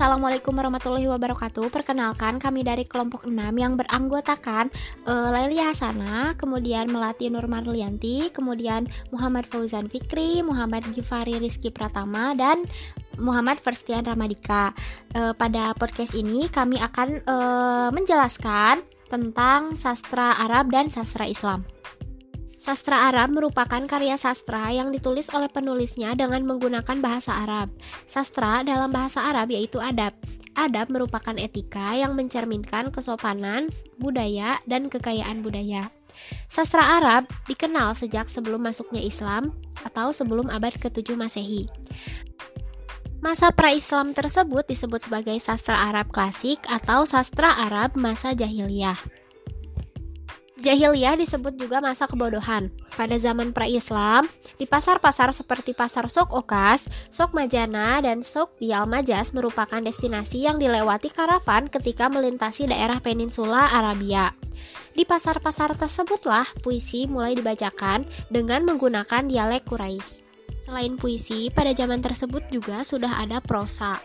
Assalamualaikum 0.00 0.56
warahmatullahi 0.56 1.12
wabarakatuh. 1.12 1.68
Perkenalkan 1.68 2.40
kami 2.40 2.64
dari 2.64 2.88
kelompok 2.88 3.28
6 3.28 3.36
yang 3.36 3.76
beranggotakan 3.76 4.72
uh, 5.04 5.28
Laili 5.28 5.60
Hasana, 5.60 6.32
kemudian 6.40 6.88
Melati 6.88 7.28
Nur 7.28 7.44
Marlianti, 7.44 8.32
kemudian 8.32 8.88
Muhammad 9.12 9.44
Fauzan 9.44 9.92
Fikri, 9.92 10.40
Muhammad 10.40 10.88
Gifari 10.96 11.36
Rizky 11.36 11.68
Pratama 11.68 12.32
dan 12.32 12.64
Muhammad 13.20 13.60
Firstian 13.60 14.00
Ramadika. 14.08 14.72
Uh, 15.12 15.36
pada 15.36 15.76
podcast 15.76 16.16
ini 16.16 16.48
kami 16.48 16.80
akan 16.80 17.20
uh, 17.28 17.92
menjelaskan 17.92 18.80
tentang 19.12 19.76
sastra 19.76 20.40
Arab 20.40 20.72
dan 20.72 20.88
sastra 20.88 21.28
Islam. 21.28 21.60
Sastra 22.60 23.08
Arab 23.08 23.32
merupakan 23.32 23.80
karya 23.88 24.20
sastra 24.20 24.68
yang 24.68 24.92
ditulis 24.92 25.32
oleh 25.32 25.48
penulisnya 25.48 26.12
dengan 26.12 26.44
menggunakan 26.44 27.00
bahasa 27.00 27.32
Arab. 27.40 27.72
Sastra 28.04 28.60
dalam 28.60 28.92
bahasa 28.92 29.24
Arab 29.24 29.48
yaitu 29.48 29.80
adab. 29.80 30.12
Adab 30.52 30.92
merupakan 30.92 31.32
etika 31.40 31.96
yang 31.96 32.12
mencerminkan 32.12 32.92
kesopanan, 32.92 33.72
budaya, 33.96 34.60
dan 34.68 34.92
kekayaan 34.92 35.40
budaya. 35.40 35.88
Sastra 36.52 37.00
Arab 37.00 37.32
dikenal 37.48 37.96
sejak 37.96 38.28
sebelum 38.28 38.68
masuknya 38.68 39.00
Islam 39.00 39.56
atau 39.80 40.12
sebelum 40.12 40.52
abad 40.52 40.76
ke-7 40.76 41.16
Masehi. 41.16 41.64
Masa 43.24 43.56
pra-Islam 43.56 44.12
tersebut 44.12 44.68
disebut 44.68 45.08
sebagai 45.08 45.36
sastra 45.40 45.88
Arab 45.88 46.12
klasik 46.12 46.60
atau 46.68 47.08
sastra 47.08 47.56
Arab 47.68 47.96
masa 47.96 48.36
jahiliyah. 48.36 49.19
Jahiliyah 50.60 51.16
disebut 51.16 51.56
juga 51.56 51.80
masa 51.80 52.04
kebodohan. 52.04 52.68
Pada 52.92 53.16
zaman 53.16 53.56
pra-Islam, 53.56 54.28
di 54.60 54.68
pasar-pasar 54.68 55.32
seperti 55.32 55.72
pasar 55.72 56.12
Sok 56.12 56.36
Okas, 56.36 56.84
Sok 57.08 57.32
Majana, 57.32 58.04
dan 58.04 58.20
Sok 58.20 58.60
Dial 58.60 58.84
Majas 58.84 59.32
merupakan 59.32 59.80
destinasi 59.80 60.44
yang 60.44 60.60
dilewati 60.60 61.08
karavan 61.08 61.72
ketika 61.72 62.12
melintasi 62.12 62.68
daerah 62.68 63.00
peninsula 63.00 63.72
Arabia. 63.72 64.36
Di 64.92 65.08
pasar-pasar 65.08 65.72
tersebutlah 65.80 66.44
puisi 66.60 67.08
mulai 67.08 67.32
dibacakan 67.32 68.04
dengan 68.28 68.68
menggunakan 68.68 69.24
dialek 69.24 69.64
Quraisy. 69.64 70.28
Selain 70.60 70.92
puisi, 71.00 71.48
pada 71.48 71.72
zaman 71.72 72.04
tersebut 72.04 72.44
juga 72.52 72.84
sudah 72.84 73.24
ada 73.24 73.40
prosa. 73.40 73.96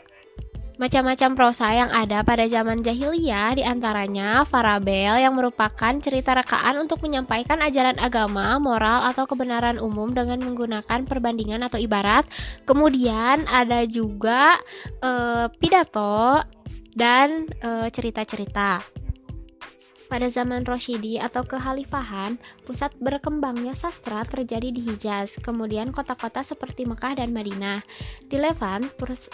Macam-macam 0.76 1.40
prosa 1.40 1.72
yang 1.72 1.88
ada 1.92 2.20
pada 2.28 2.44
zaman 2.52 2.84
jahiliyah 2.84 3.56
di 3.56 3.64
antaranya 3.64 4.44
farabel 4.44 5.24
yang 5.24 5.32
merupakan 5.32 5.96
cerita 6.04 6.36
rekaan 6.36 6.84
untuk 6.84 7.00
menyampaikan 7.00 7.64
ajaran 7.64 7.96
agama, 8.04 8.60
moral, 8.60 9.08
atau 9.08 9.24
kebenaran 9.24 9.80
umum 9.80 10.12
dengan 10.12 10.44
menggunakan 10.44 11.08
perbandingan 11.08 11.64
atau 11.64 11.80
ibarat. 11.80 12.28
Kemudian 12.68 13.48
ada 13.48 13.88
juga 13.88 14.60
e, 15.00 15.12
pidato 15.64 16.44
dan 16.96 17.52
eh, 17.60 17.88
cerita-cerita. 17.92 19.05
Pada 20.06 20.30
zaman 20.30 20.62
Roshidi 20.70 21.18
atau 21.18 21.42
kekhalifahan, 21.42 22.38
pusat 22.64 22.94
berkembangnya 23.02 23.74
sastra 23.74 24.22
terjadi 24.22 24.70
di 24.70 24.86
Hijaz, 24.86 25.42
kemudian 25.42 25.90
kota-kota 25.90 26.46
seperti 26.46 26.86
Mekah 26.86 27.18
dan 27.18 27.34
Madinah. 27.34 27.82
Di 28.30 28.38
Levan, 28.38 28.86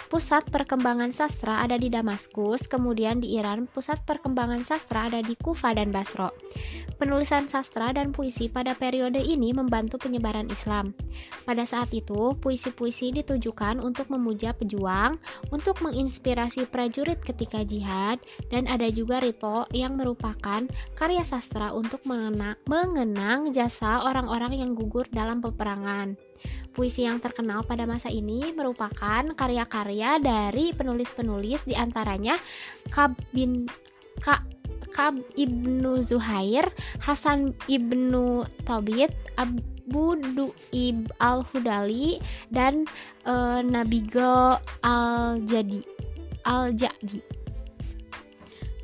pusat 0.08 0.48
perkembangan 0.48 1.12
sastra 1.12 1.60
ada 1.60 1.76
di 1.76 1.92
Damaskus, 1.92 2.72
kemudian 2.72 3.20
di 3.20 3.36
Iran, 3.36 3.68
pusat 3.68 4.00
perkembangan 4.08 4.64
sastra 4.64 5.12
ada 5.12 5.20
di 5.20 5.36
Kufa 5.36 5.76
dan 5.76 5.92
Basro. 5.92 6.32
Penulisan 6.96 7.52
sastra 7.52 7.92
dan 7.92 8.16
puisi 8.16 8.48
pada 8.48 8.72
periode 8.78 9.20
ini 9.20 9.52
membantu 9.52 9.98
penyebaran 10.00 10.48
Islam. 10.54 10.96
Pada 11.44 11.68
saat 11.68 11.92
itu, 11.92 12.38
puisi-puisi 12.40 13.12
ditujukan 13.12 13.82
untuk 13.84 14.08
memuja 14.08 14.54
pejuang, 14.56 15.20
untuk 15.52 15.82
menginspirasi 15.84 16.70
prajurit 16.70 17.20
ketika 17.20 17.66
jihad, 17.66 18.22
dan 18.54 18.70
ada 18.72 18.88
juga 18.94 19.20
rito 19.20 19.66
yang 19.74 19.98
merupakan 19.98 20.61
karya 20.98 21.24
sastra 21.24 21.72
untuk 21.72 22.04
mengenang, 22.04 22.58
mengenang 22.68 23.56
jasa 23.56 24.04
orang-orang 24.04 24.60
yang 24.60 24.72
gugur 24.76 25.08
dalam 25.10 25.40
peperangan. 25.40 26.20
Puisi 26.72 27.04
yang 27.04 27.20
terkenal 27.22 27.62
pada 27.68 27.84
masa 27.86 28.08
ini 28.10 28.50
merupakan 28.56 29.24
karya-karya 29.36 30.18
dari 30.18 30.72
penulis-penulis 30.74 31.68
di 31.68 31.76
antaranya 31.76 32.40
Kabin 32.90 33.68
Ka 34.24 34.42
Kab 34.92 35.16
ibnu 35.40 36.04
Zuhair, 36.04 36.68
Hasan 37.00 37.56
ibnu 37.72 38.44
Tabit, 38.68 39.16
Abu 39.40 40.20
Du'ib 40.20 41.08
al-Hudali, 41.24 42.20
dan 42.52 42.84
uh, 43.24 43.64
Nabigo 43.64 44.60
al-Jadi. 44.84 45.82
Al-Jadi. 46.44 47.41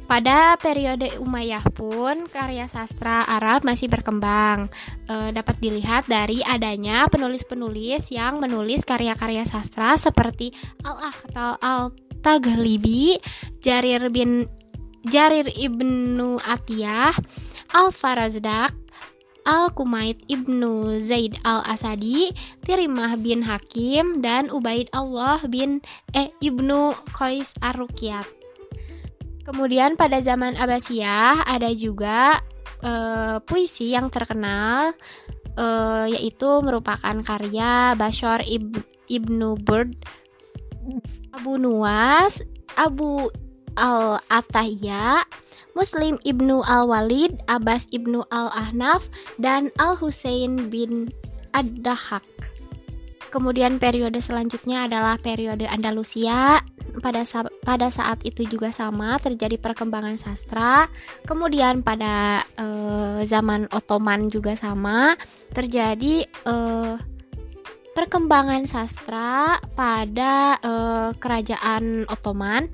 Pada 0.08 0.56
periode 0.56 1.20
Umayyah 1.20 1.68
pun 1.76 2.32
karya 2.32 2.64
sastra 2.72 3.28
Arab 3.28 3.68
masih 3.68 3.92
berkembang. 3.92 4.72
E, 5.04 5.36
dapat 5.36 5.60
dilihat 5.60 6.08
dari 6.08 6.40
adanya 6.48 7.12
penulis-penulis 7.12 8.08
yang 8.16 8.40
menulis 8.40 8.88
karya-karya 8.88 9.44
sastra 9.44 10.00
seperti 10.00 10.56
Al-Akhtal 10.88 11.60
Al-Taghlibi, 11.60 13.20
Jarir 13.60 14.08
bin 14.08 14.48
Jarir 15.12 15.52
ibnu 15.52 16.40
Atiyah, 16.40 17.12
Al-Farazdak, 17.76 18.72
Al-Kumait 19.44 20.20
ibnu 20.32 21.04
Zaid 21.04 21.36
al-Asadi, 21.44 22.32
Tirimah 22.64 23.20
bin 23.20 23.44
Hakim, 23.44 24.24
dan 24.24 24.48
Ubaid 24.52 24.88
Allah 24.96 25.40
bin 25.52 25.84
eh, 26.16 26.32
ibnu 26.40 26.96
Qais 27.12 27.56
ar 27.60 27.76
Kemudian 29.48 29.96
pada 29.96 30.20
zaman 30.20 30.60
Abbasiyah 30.60 31.48
ada 31.48 31.72
juga 31.72 32.44
uh, 32.84 33.40
puisi 33.48 33.96
yang 33.96 34.12
terkenal 34.12 34.92
uh, 35.56 36.06
yaitu 36.12 36.60
merupakan 36.60 37.16
karya 37.24 37.96
Bashar 37.96 38.44
Ib 38.44 38.76
ibnu 39.08 39.56
Burd, 39.64 39.96
Abu 41.32 41.56
Nuwas, 41.56 42.44
Abu 42.76 43.32
Al-Atahya, 43.80 45.24
Muslim 45.80 46.20
ibnu 46.28 46.60
Al-Walid, 46.68 47.40
Abbas 47.48 47.88
ibnu 47.96 48.28
Al-Ahnaf, 48.28 49.08
dan 49.40 49.72
Al-Husain 49.80 50.68
bin 50.68 51.08
Ad-Dahak. 51.56 52.26
Kemudian 53.28 53.78
periode 53.78 54.24
selanjutnya 54.24 54.88
adalah 54.88 55.20
periode 55.20 55.68
Andalusia. 55.68 56.64
Pada 56.98 57.22
sa 57.22 57.46
pada 57.62 57.94
saat 57.94 58.26
itu 58.26 58.50
juga 58.50 58.74
sama 58.74 59.22
terjadi 59.22 59.62
perkembangan 59.62 60.18
sastra. 60.18 60.90
Kemudian 61.30 61.86
pada 61.86 62.42
uh, 62.58 63.22
zaman 63.22 63.70
Ottoman 63.70 64.34
juga 64.34 64.58
sama 64.58 65.14
terjadi 65.54 66.26
uh, 66.50 66.98
perkembangan 67.94 68.66
sastra 68.66 69.62
pada 69.78 70.58
uh, 70.62 71.10
kerajaan 71.22 72.10
Ottoman 72.10 72.66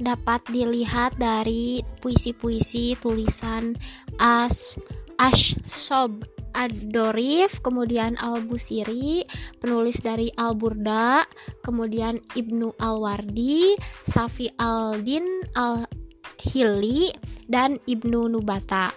dapat 0.00 0.40
dilihat 0.48 1.20
dari 1.20 1.84
puisi-puisi 2.00 2.96
tulisan 3.04 3.76
As 4.16 4.80
Ash 5.20 5.52
Sob 5.68 6.24
Ad-Dorif, 6.54 7.62
kemudian 7.62 8.18
Al-Busiri, 8.20 9.24
penulis 9.58 9.98
dari 10.02 10.30
Al-Burda, 10.34 11.24
kemudian 11.62 12.18
Ibnu 12.34 12.74
Al-Wardi, 12.78 13.74
Safi 14.04 14.50
Al-Din 14.58 15.24
Al-Hili, 15.54 17.14
dan 17.50 17.78
Ibnu 17.86 18.30
Nubata. 18.30 18.94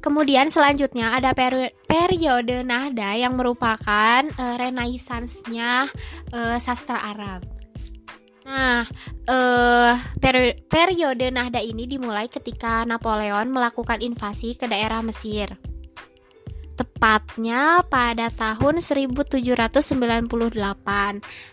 Kemudian 0.00 0.48
selanjutnya 0.48 1.12
ada 1.12 1.36
peri 1.36 1.68
periode 1.84 2.64
Nahda 2.64 3.20
yang 3.20 3.36
merupakan 3.36 4.24
uh, 4.24 4.56
renaissansnya 4.56 5.92
uh, 6.32 6.56
sastra 6.56 6.96
Arab. 7.12 7.44
Nah, 8.50 8.82
peri 10.18 10.58
periode 10.66 11.30
Nahda 11.30 11.62
ini 11.62 11.86
dimulai 11.86 12.26
ketika 12.26 12.82
Napoleon 12.82 13.46
melakukan 13.46 14.02
invasi 14.02 14.58
ke 14.58 14.66
daerah 14.66 15.04
Mesir. 15.06 15.54
Tepatnya 16.80 17.84
pada 17.92 18.32
tahun 18.32 18.80
1798. 18.80 19.84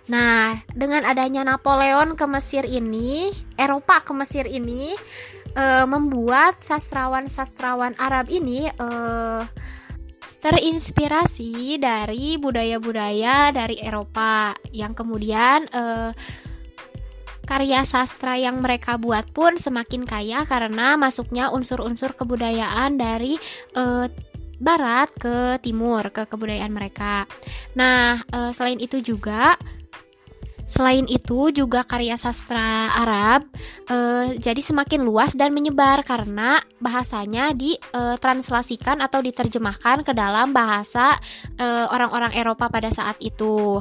Nah, 0.08 0.56
dengan 0.72 1.04
adanya 1.04 1.44
Napoleon 1.44 2.16
ke 2.16 2.24
Mesir 2.32 2.64
ini, 2.64 3.36
Eropa 3.60 4.00
ke 4.00 4.16
Mesir 4.16 4.48
ini, 4.48 4.96
uh, 5.52 5.84
membuat 5.84 6.64
sastrawan-sastrawan 6.64 8.00
Arab 8.00 8.32
ini 8.32 8.72
uh, 8.80 9.44
terinspirasi 10.40 11.76
dari 11.76 12.40
budaya-budaya 12.40 13.52
dari 13.52 13.84
Eropa 13.84 14.56
yang 14.72 14.96
kemudian 14.96 15.68
uh, 15.76 16.16
karya 17.48 17.88
sastra 17.88 18.36
yang 18.36 18.60
mereka 18.60 19.00
buat 19.00 19.32
pun 19.32 19.56
semakin 19.56 20.04
kaya 20.04 20.44
karena 20.44 21.00
masuknya 21.00 21.48
unsur-unsur 21.48 22.12
kebudayaan 22.12 23.00
dari 23.00 23.40
uh, 23.80 24.12
barat 24.58 25.10
ke 25.18 25.62
timur 25.62 26.10
ke 26.10 26.26
kebudayaan 26.26 26.74
mereka. 26.74 27.30
Nah, 27.78 28.22
uh, 28.34 28.52
selain 28.54 28.82
itu 28.82 29.02
juga 29.02 29.58
Selain 30.68 31.08
itu 31.08 31.48
juga 31.56 31.88
karya 31.88 32.20
sastra 32.20 32.92
Arab 32.92 33.48
e, 33.88 33.96
jadi 34.36 34.60
semakin 34.60 35.00
luas 35.08 35.32
dan 35.32 35.56
menyebar 35.56 36.04
karena 36.04 36.60
bahasanya 36.84 37.56
ditranslasikan 37.56 39.00
atau 39.00 39.24
diterjemahkan 39.24 40.04
ke 40.04 40.12
dalam 40.12 40.52
bahasa 40.52 41.16
orang-orang 41.88 42.36
Eropa 42.36 42.68
pada 42.68 42.92
saat 42.92 43.16
itu. 43.24 43.80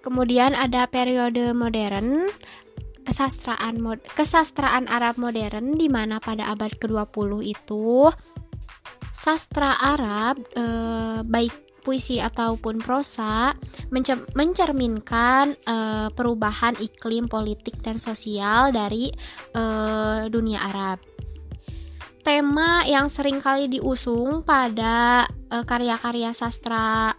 Kemudian 0.00 0.56
ada 0.56 0.88
periode 0.88 1.52
modern 1.52 2.32
kesastraan 3.04 3.82
mod 3.82 4.00
kesastraan 4.18 4.86
Arab 4.88 5.18
modern 5.18 5.78
di 5.78 5.90
mana 5.90 6.22
pada 6.22 6.50
abad 6.54 6.74
ke-20 6.78 7.30
itu 7.44 8.08
sastra 9.22 9.78
Arab 9.78 10.42
e, 10.50 10.64
baik 11.22 11.54
puisi 11.86 12.18
ataupun 12.18 12.82
prosa 12.82 13.54
mencerminkan 14.34 15.54
e, 15.54 15.76
perubahan 16.10 16.74
iklim 16.82 17.30
politik 17.30 17.78
dan 17.86 18.02
sosial 18.02 18.74
dari 18.74 19.14
e, 19.54 19.62
dunia 20.26 20.58
Arab. 20.74 20.98
Tema 22.26 22.82
yang 22.86 23.06
sering 23.10 23.42
kali 23.42 23.66
diusung 23.66 24.46
pada 24.46 25.26
karya-karya 25.50 26.30
sastra 26.30 27.10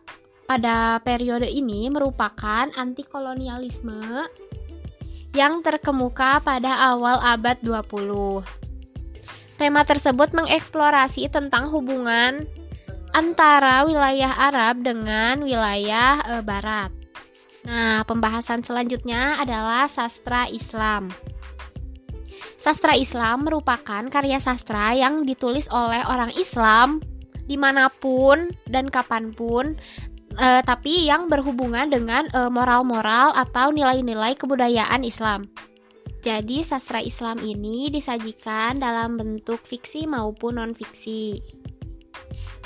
pada 0.47 1.03
periode 1.03 1.43
ini 1.43 1.91
merupakan 1.91 2.71
anti 2.71 3.03
kolonialisme 3.03 3.99
yang 5.35 5.59
terkemuka 5.59 6.39
pada 6.39 6.95
awal 6.95 7.19
abad 7.19 7.59
20. 7.59 8.62
Tema 9.57 9.85
tersebut 9.85 10.33
mengeksplorasi 10.33 11.29
tentang 11.29 11.69
hubungan 11.69 12.49
antara 13.13 13.85
wilayah 13.85 14.33
Arab 14.49 14.81
dengan 14.81 15.45
wilayah 15.45 16.19
e, 16.25 16.33
barat. 16.41 16.89
Nah, 17.63 18.03
pembahasan 18.03 18.65
selanjutnya 18.65 19.39
adalah 19.39 19.87
sastra 19.87 20.49
Islam. 20.49 21.13
Sastra 22.59 22.95
Islam 22.95 23.47
merupakan 23.47 24.03
karya 24.07 24.39
sastra 24.39 24.91
yang 24.95 25.23
ditulis 25.23 25.67
oleh 25.71 26.03
orang 26.07 26.31
Islam 26.35 26.99
di 27.43 27.59
mana 27.59 27.91
pun 27.91 28.51
dan 28.71 28.87
kapan 28.87 29.35
pun 29.35 29.75
uh, 30.39 30.61
tapi 30.63 31.07
yang 31.07 31.27
berhubungan 31.27 31.91
dengan 31.91 32.27
eh, 32.31 32.47
moral-moral 32.47 33.35
atau 33.35 33.69
nilai-nilai 33.75 34.33
kebudayaan 34.39 35.03
Islam. 35.03 35.45
Jadi 36.23 36.63
sastra 36.63 37.03
Islam 37.03 37.43
ini 37.43 37.91
disajikan 37.91 38.79
dalam 38.79 39.19
bentuk 39.19 39.59
fiksi 39.59 40.07
maupun 40.07 40.55
non-fiksi. 40.55 41.35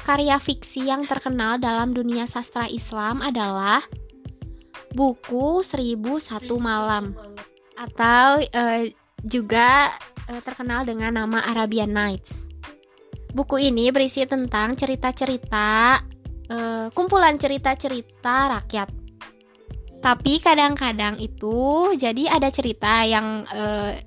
Karya 0.05 0.37
fiksi 0.37 0.85
yang 0.85 1.01
terkenal 1.09 1.57
dalam 1.57 1.89
dunia 1.89 2.29
sastra 2.29 2.69
Islam 2.69 3.25
adalah 3.25 3.81
buku 4.93 5.65
Seribu 5.65 6.21
Satu 6.21 6.61
Malam 6.61 7.17
atau 7.73 8.45
uh, 8.45 8.83
juga 9.25 9.89
uh, 10.29 10.41
terkenal 10.45 10.85
dengan 10.85 11.17
nama 11.17 11.41
Arabian 11.49 11.89
Nights. 11.89 12.53
Buku 13.33 13.57
ini 13.57 13.89
berisi 13.89 14.21
tentang 14.29 14.77
cerita-cerita 14.77 15.97
uh, 16.53 16.93
kumpulan 16.93 17.41
cerita-cerita 17.41 18.53
rakyat. 18.53 19.06
Tapi 19.97 20.39
kadang-kadang 20.39 21.17
itu 21.17 21.91
jadi 21.97 22.37
ada 22.37 22.47
cerita 22.53 23.01
yang 23.03 23.43
uh, 23.49 23.97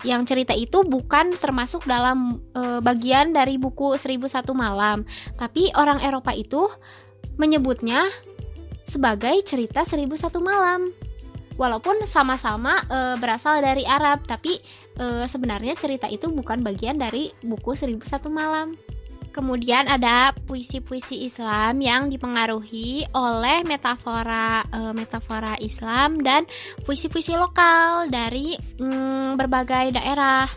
yang 0.00 0.24
cerita 0.24 0.56
itu 0.56 0.80
bukan 0.86 1.36
termasuk 1.36 1.84
dalam 1.84 2.40
uh, 2.56 2.80
bagian 2.80 3.36
dari 3.36 3.60
buku 3.60 4.00
1001 4.00 4.48
malam, 4.56 5.04
tapi 5.36 5.68
orang 5.76 6.00
Eropa 6.00 6.32
itu 6.32 6.64
menyebutnya 7.36 8.08
sebagai 8.90 9.38
cerita 9.46 9.86
1001 9.86 10.18
malam. 10.42 10.90
Walaupun 11.60 12.08
sama-sama 12.08 12.80
e, 12.88 13.20
berasal 13.20 13.60
dari 13.60 13.84
Arab, 13.84 14.24
tapi 14.24 14.56
e, 14.96 15.28
sebenarnya 15.28 15.76
cerita 15.76 16.08
itu 16.08 16.32
bukan 16.32 16.64
bagian 16.64 16.96
dari 16.96 17.28
buku 17.44 17.76
1001 17.76 18.00
malam. 18.32 18.72
Kemudian 19.30 19.86
ada 19.86 20.34
puisi-puisi 20.50 21.22
Islam 21.22 21.78
yang 21.78 22.10
dipengaruhi 22.10 23.06
oleh 23.14 23.62
metafora 23.62 24.66
e, 24.66 24.90
metafora 24.90 25.54
Islam 25.62 26.18
dan 26.18 26.50
puisi-puisi 26.82 27.38
lokal 27.38 28.10
dari 28.10 28.58
mm, 28.58 29.38
berbagai 29.38 29.94
daerah 29.94 30.50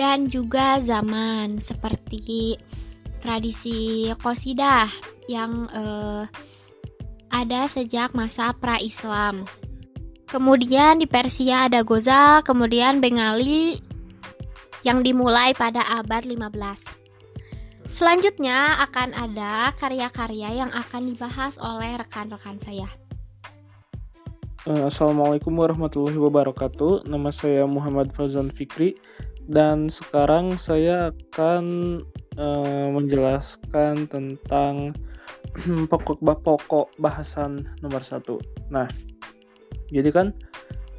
dan 0.00 0.32
juga 0.32 0.80
zaman 0.80 1.60
seperti 1.60 2.56
tradisi 3.20 4.08
qasidah 4.16 4.88
yang 5.28 5.68
e, 5.68 5.84
ada 7.32 7.68
sejak 7.68 8.16
masa 8.16 8.56
pra-Islam. 8.56 9.44
Kemudian 10.24 10.96
di 10.96 11.04
Persia 11.04 11.68
ada 11.68 11.84
Gozal, 11.84 12.40
kemudian 12.40 13.04
Bengali 13.04 13.76
yang 14.80 15.04
dimulai 15.04 15.52
pada 15.52 15.84
abad 16.00 16.24
15. 16.24 17.01
Selanjutnya 17.92 18.80
akan 18.88 19.12
ada 19.12 19.68
karya-karya 19.76 20.64
yang 20.64 20.72
akan 20.72 21.12
dibahas 21.12 21.60
oleh 21.60 22.00
rekan-rekan 22.00 22.56
saya. 22.56 22.88
Eh, 24.64 24.84
Assalamualaikum 24.88 25.52
warahmatullahi 25.52 26.16
wabarakatuh. 26.16 27.04
Nama 27.04 27.28
saya 27.28 27.68
Muhammad 27.68 28.08
Fazan 28.16 28.48
Fikri 28.48 28.96
dan 29.44 29.92
sekarang 29.92 30.56
saya 30.56 31.12
akan 31.12 31.64
uh, 32.40 32.88
menjelaskan 32.96 34.08
tentang 34.08 34.96
pokok-pokok 35.92 36.96
bahasan 36.96 37.76
nomor 37.84 38.00
satu. 38.00 38.40
Nah, 38.72 38.88
jadi 39.92 40.08
kan 40.08 40.32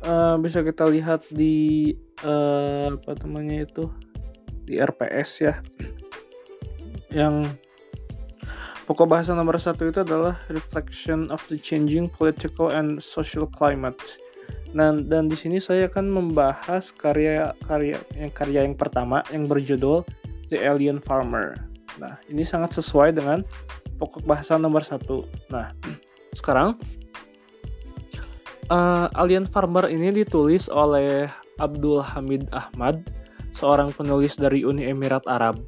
uh, 0.05 0.37
bisa 0.37 0.61
kita 0.61 0.85
lihat 0.93 1.25
di 1.33 1.89
uh, 2.21 2.93
apa 2.93 3.17
namanya 3.25 3.65
itu 3.65 3.89
di 4.69 4.77
RPS 4.77 5.29
ya 5.41 5.57
yang 7.13 7.45
pokok 8.89 9.07
bahasa 9.07 9.31
nomor 9.37 9.55
satu 9.61 9.87
itu 9.87 10.03
adalah 10.03 10.35
reflection 10.51 11.29
of 11.29 11.39
the 11.47 11.55
changing 11.55 12.09
political 12.09 12.73
and 12.73 12.99
social 12.99 13.47
climate. 13.47 14.19
Dan, 14.73 15.05
dan 15.05 15.29
di 15.29 15.37
sini 15.37 15.61
saya 15.61 15.85
akan 15.85 16.09
membahas 16.09 16.89
karya-karya 16.97 18.01
yang 18.17 18.33
karya 18.33 18.59
yang 18.65 18.73
pertama 18.73 19.21
yang 19.29 19.45
berjudul 19.45 20.01
The 20.49 20.65
Alien 20.65 20.97
Farmer. 20.97 21.53
Nah, 22.01 22.17
ini 22.25 22.41
sangat 22.41 22.73
sesuai 22.81 23.13
dengan 23.13 23.45
pokok 24.01 24.25
bahasa 24.25 24.57
nomor 24.57 24.81
satu. 24.81 25.29
Nah, 25.53 25.69
sekarang 26.39 26.81
uh, 28.73 29.07
Alien 29.13 29.45
Farmer 29.45 29.85
ini 29.93 30.09
ditulis 30.09 30.67
oleh 30.73 31.29
Abdul 31.61 32.01
Hamid 32.01 32.49
Ahmad, 32.49 33.05
seorang 33.53 33.93
penulis 33.93 34.33
dari 34.41 34.65
Uni 34.65 34.89
Emirat 34.89 35.29
Arab 35.29 35.61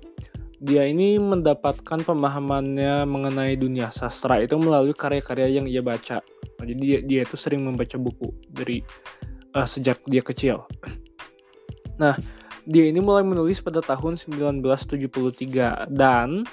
dia 0.59 0.87
ini 0.87 1.19
mendapatkan 1.19 2.05
pemahamannya 2.07 3.03
mengenai 3.03 3.59
dunia 3.59 3.91
sastra 3.91 4.39
itu 4.39 4.55
melalui 4.55 4.95
karya-karya 4.95 5.59
yang 5.59 5.67
ia 5.67 5.83
baca. 5.83 6.23
Jadi 6.63 6.73
dia, 6.79 6.99
dia 7.03 7.21
itu 7.27 7.35
sering 7.35 7.67
membaca 7.67 7.99
buku 7.99 8.31
dari 8.47 8.79
uh, 9.55 9.67
sejak 9.67 10.03
dia 10.07 10.23
kecil. 10.23 10.67
Nah, 11.95 12.11
dia 12.67 12.91
ini 12.91 12.99
mulai 12.99 13.23
menulis 13.23 13.63
pada 13.63 13.79
tahun 13.79 14.19
1973 14.19 15.95
dan 15.95 16.43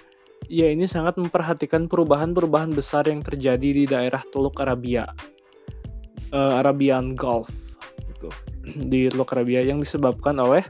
ia 0.46 0.70
ini 0.70 0.86
sangat 0.86 1.18
memperhatikan 1.18 1.90
perubahan-perubahan 1.90 2.70
besar 2.70 3.10
yang 3.10 3.26
terjadi 3.26 3.68
di 3.74 3.90
daerah 3.90 4.22
Teluk 4.30 4.54
Arabia, 4.62 5.02
uh, 6.30 6.62
Arabian 6.62 7.18
Gulf, 7.18 7.50
gitu, 8.06 8.30
di 8.94 9.10
Teluk 9.10 9.34
Arabia 9.34 9.66
yang 9.66 9.82
disebabkan 9.82 10.38
oleh 10.38 10.62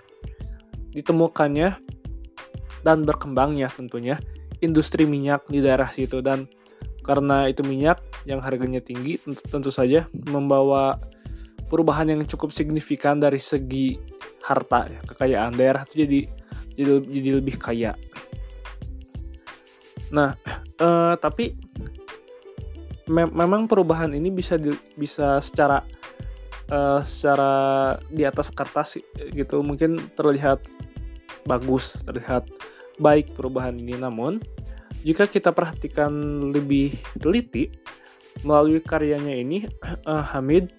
ditemukannya 0.97 1.77
dan 2.83 3.07
berkembangnya 3.07 3.71
tentunya 3.71 4.19
industri 4.63 5.07
minyak 5.07 5.47
di 5.51 5.59
daerah 5.59 5.91
situ 5.91 6.23
dan 6.23 6.47
karena 7.03 7.51
itu 7.51 7.67
minyak 7.67 7.99
yang 8.27 8.39
harganya 8.39 8.79
tinggi 8.79 9.19
tentu, 9.19 9.43
tentu 9.51 9.71
saja 9.75 10.07
membawa 10.15 11.03
perubahan 11.67 12.15
yang 12.15 12.23
cukup 12.29 12.55
signifikan 12.55 13.19
dari 13.19 13.43
segi 13.43 13.99
harta 14.43 14.87
ya, 14.87 15.01
kekayaan 15.03 15.55
daerah 15.59 15.83
itu 15.87 16.07
jadi 16.07 16.21
jadi, 16.73 16.93
jadi 17.05 17.31
lebih 17.43 17.57
kaya. 17.59 17.93
Nah, 20.13 20.37
eh, 20.79 21.15
tapi 21.19 21.57
me 23.11 23.27
memang 23.27 23.67
perubahan 23.67 24.15
ini 24.15 24.31
bisa 24.31 24.55
di, 24.55 24.71
bisa 24.95 25.43
secara 25.43 25.83
uh, 26.71 27.01
secara 27.03 27.53
di 28.09 28.23
atas 28.23 28.55
kertas 28.55 28.97
gitu 29.35 29.61
mungkin 29.61 29.99
terlihat 30.15 30.65
bagus, 31.45 31.97
terlihat 32.05 32.49
baik 32.99 33.35
perubahan 33.35 33.79
ini. 33.79 33.99
Namun, 33.99 34.43
jika 35.03 35.27
kita 35.27 35.51
perhatikan 35.51 36.13
lebih 36.55 36.95
teliti, 37.19 37.73
melalui 38.41 38.81
karyanya 38.81 39.35
ini, 39.37 39.69
uh, 40.09 40.25
Hamid 40.35 40.73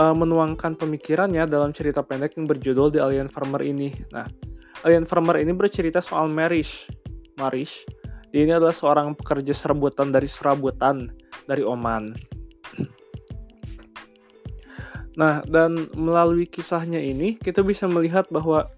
uh, 0.00 0.16
menuangkan 0.16 0.80
pemikirannya 0.80 1.44
dalam 1.44 1.76
cerita 1.76 2.00
pendek 2.00 2.40
yang 2.40 2.48
berjudul 2.48 2.88
The 2.96 3.00
Alien 3.04 3.28
Farmer 3.28 3.60
ini. 3.60 3.92
Nah, 4.16 4.24
Alien 4.88 5.04
Farmer 5.04 5.36
ini 5.36 5.52
bercerita 5.52 6.00
soal 6.00 6.32
Marish. 6.32 6.88
Marish, 7.36 7.84
dia 8.32 8.48
ini 8.48 8.56
adalah 8.56 8.72
seorang 8.72 9.12
pekerja 9.12 9.52
serabutan 9.52 10.08
dari 10.08 10.28
serabutan 10.28 11.12
dari 11.44 11.62
Oman. 11.66 12.16
Nah, 15.10 15.44
dan 15.44 15.90
melalui 15.98 16.48
kisahnya 16.48 16.96
ini 16.96 17.36
kita 17.36 17.60
bisa 17.60 17.84
melihat 17.84 18.30
bahwa 18.32 18.72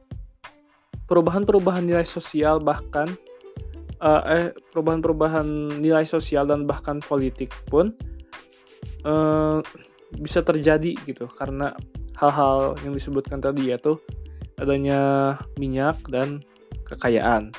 perubahan-perubahan 1.12 1.84
nilai 1.84 2.08
sosial 2.08 2.64
bahkan 2.64 3.04
uh, 4.00 4.48
perubahan-perubahan 4.72 5.44
nilai 5.76 6.08
sosial 6.08 6.48
dan 6.48 6.64
bahkan 6.64 7.04
politik 7.04 7.52
pun 7.68 7.92
uh, 9.04 9.60
bisa 10.16 10.40
terjadi 10.40 10.96
gitu. 11.04 11.28
Karena 11.28 11.76
hal-hal 12.16 12.80
yang 12.80 12.96
disebutkan 12.96 13.44
tadi 13.44 13.68
yaitu 13.68 14.00
adanya 14.56 15.36
minyak 15.60 16.00
dan 16.08 16.40
kekayaan. 16.88 17.52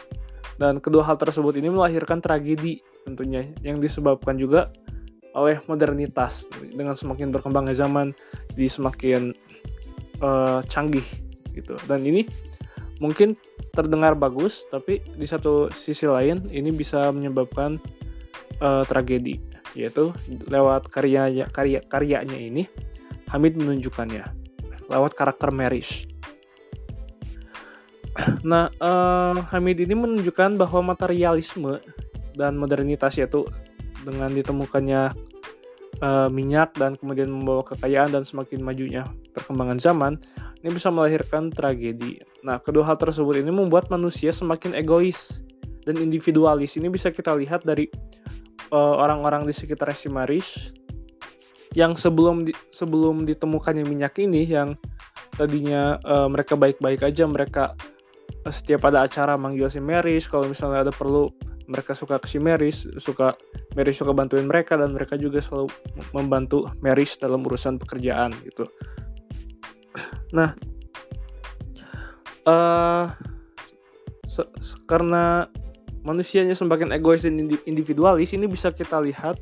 Dan 0.57 0.81
kedua 0.81 1.05
hal 1.05 1.21
tersebut 1.21 1.53
ini 1.61 1.69
melahirkan 1.69 2.25
tragedi 2.25 2.81
tentunya 3.05 3.53
yang 3.61 3.77
disebabkan 3.77 4.41
juga 4.41 4.73
oleh 5.37 5.61
modernitas. 5.69 6.49
Dengan 6.73 6.97
semakin 6.97 7.29
berkembangnya 7.29 7.77
zaman 7.77 8.17
di 8.57 8.65
semakin 8.65 9.33
uh, 10.25 10.65
canggih 10.65 11.05
gitu. 11.53 11.77
Dan 11.85 12.01
ini 12.01 12.25
mungkin 13.01 13.39
terdengar 13.73 14.13
bagus 14.13 14.65
tapi 14.69 15.01
di 15.01 15.25
satu 15.25 15.69
sisi 15.73 16.05
lain 16.05 16.49
ini 16.53 16.69
bisa 16.69 17.09
menyebabkan 17.09 17.81
uh, 18.61 18.85
tragedi 18.85 19.41
yaitu 19.73 20.13
lewat 20.45 20.89
karyanya 20.93 21.49
karya 21.49 21.81
karyanya 21.81 22.37
ini 22.37 22.69
Hamid 23.33 23.57
menunjukkannya 23.57 24.43
lewat 24.93 25.17
karakter 25.17 25.49
Marish. 25.49 26.05
Nah, 28.45 28.69
uh, 28.77 29.33
Hamid 29.49 29.81
ini 29.81 29.97
menunjukkan 29.97 30.61
bahwa 30.61 30.93
materialisme 30.93 31.81
dan 32.37 32.61
modernitas 32.61 33.17
yaitu 33.17 33.49
dengan 34.05 34.29
ditemukannya 34.29 35.17
uh, 35.97 36.29
minyak 36.29 36.77
dan 36.77 36.93
kemudian 36.93 37.33
membawa 37.33 37.65
kekayaan 37.65 38.13
dan 38.13 38.21
semakin 38.21 38.61
majunya 38.61 39.09
perkembangan 39.33 39.81
zaman, 39.81 40.13
ini 40.61 40.69
bisa 40.69 40.93
melahirkan 40.93 41.49
tragedi. 41.49 42.21
Nah, 42.43 42.59
kedua 42.59 42.83
hal 42.83 42.99
tersebut 42.99 43.39
ini 43.39 43.49
membuat 43.49 43.87
manusia 43.87 44.35
semakin 44.35 44.75
egois 44.75 45.39
dan 45.87 45.95
individualis. 45.99 46.75
Ini 46.75 46.91
bisa 46.91 47.09
kita 47.09 47.31
lihat 47.39 47.63
dari 47.63 47.87
uh, 48.71 48.95
orang-orang 48.99 49.47
di 49.47 49.55
sekitar 49.55 49.91
Simaris 49.95 50.75
yang 51.73 51.97
sebelum 51.97 52.45
di, 52.45 52.53
sebelum 52.69 53.25
ditemukannya 53.25 53.87
minyak 53.87 54.19
ini 54.21 54.45
yang 54.45 54.77
tadinya 55.33 55.97
uh, 56.05 56.29
mereka 56.29 56.53
baik-baik 56.53 57.01
aja 57.01 57.25
mereka 57.25 57.73
setiap 58.45 58.85
ada 58.91 59.07
acara 59.07 59.33
manggil 59.39 59.65
si 59.71 59.81
Maris 59.81 60.29
kalau 60.29 60.45
misalnya 60.45 60.85
ada 60.85 60.93
perlu 60.93 61.33
mereka 61.67 61.95
suka 61.95 62.19
ke 62.19 62.27
si 62.27 62.43
Meris, 62.43 62.83
suka 62.99 63.39
Meris 63.75 63.95
suka 63.95 64.11
bantuin 64.11 64.43
mereka 64.43 64.75
dan 64.75 64.91
mereka 64.91 65.15
juga 65.15 65.39
selalu 65.39 65.71
membantu 66.11 66.67
Meris 66.83 67.15
dalam 67.15 67.39
urusan 67.43 67.79
pekerjaan 67.79 68.35
gitu. 68.43 68.67
Nah, 70.35 70.57
uh, 72.47 73.11
se 74.27 74.41
karena 74.89 75.47
manusianya 76.03 76.57
semakin 76.57 76.91
egois 76.91 77.23
dan 77.23 77.39
individualis, 77.67 78.35
ini 78.35 78.49
bisa 78.49 78.73
kita 78.73 78.99
lihat 78.99 79.39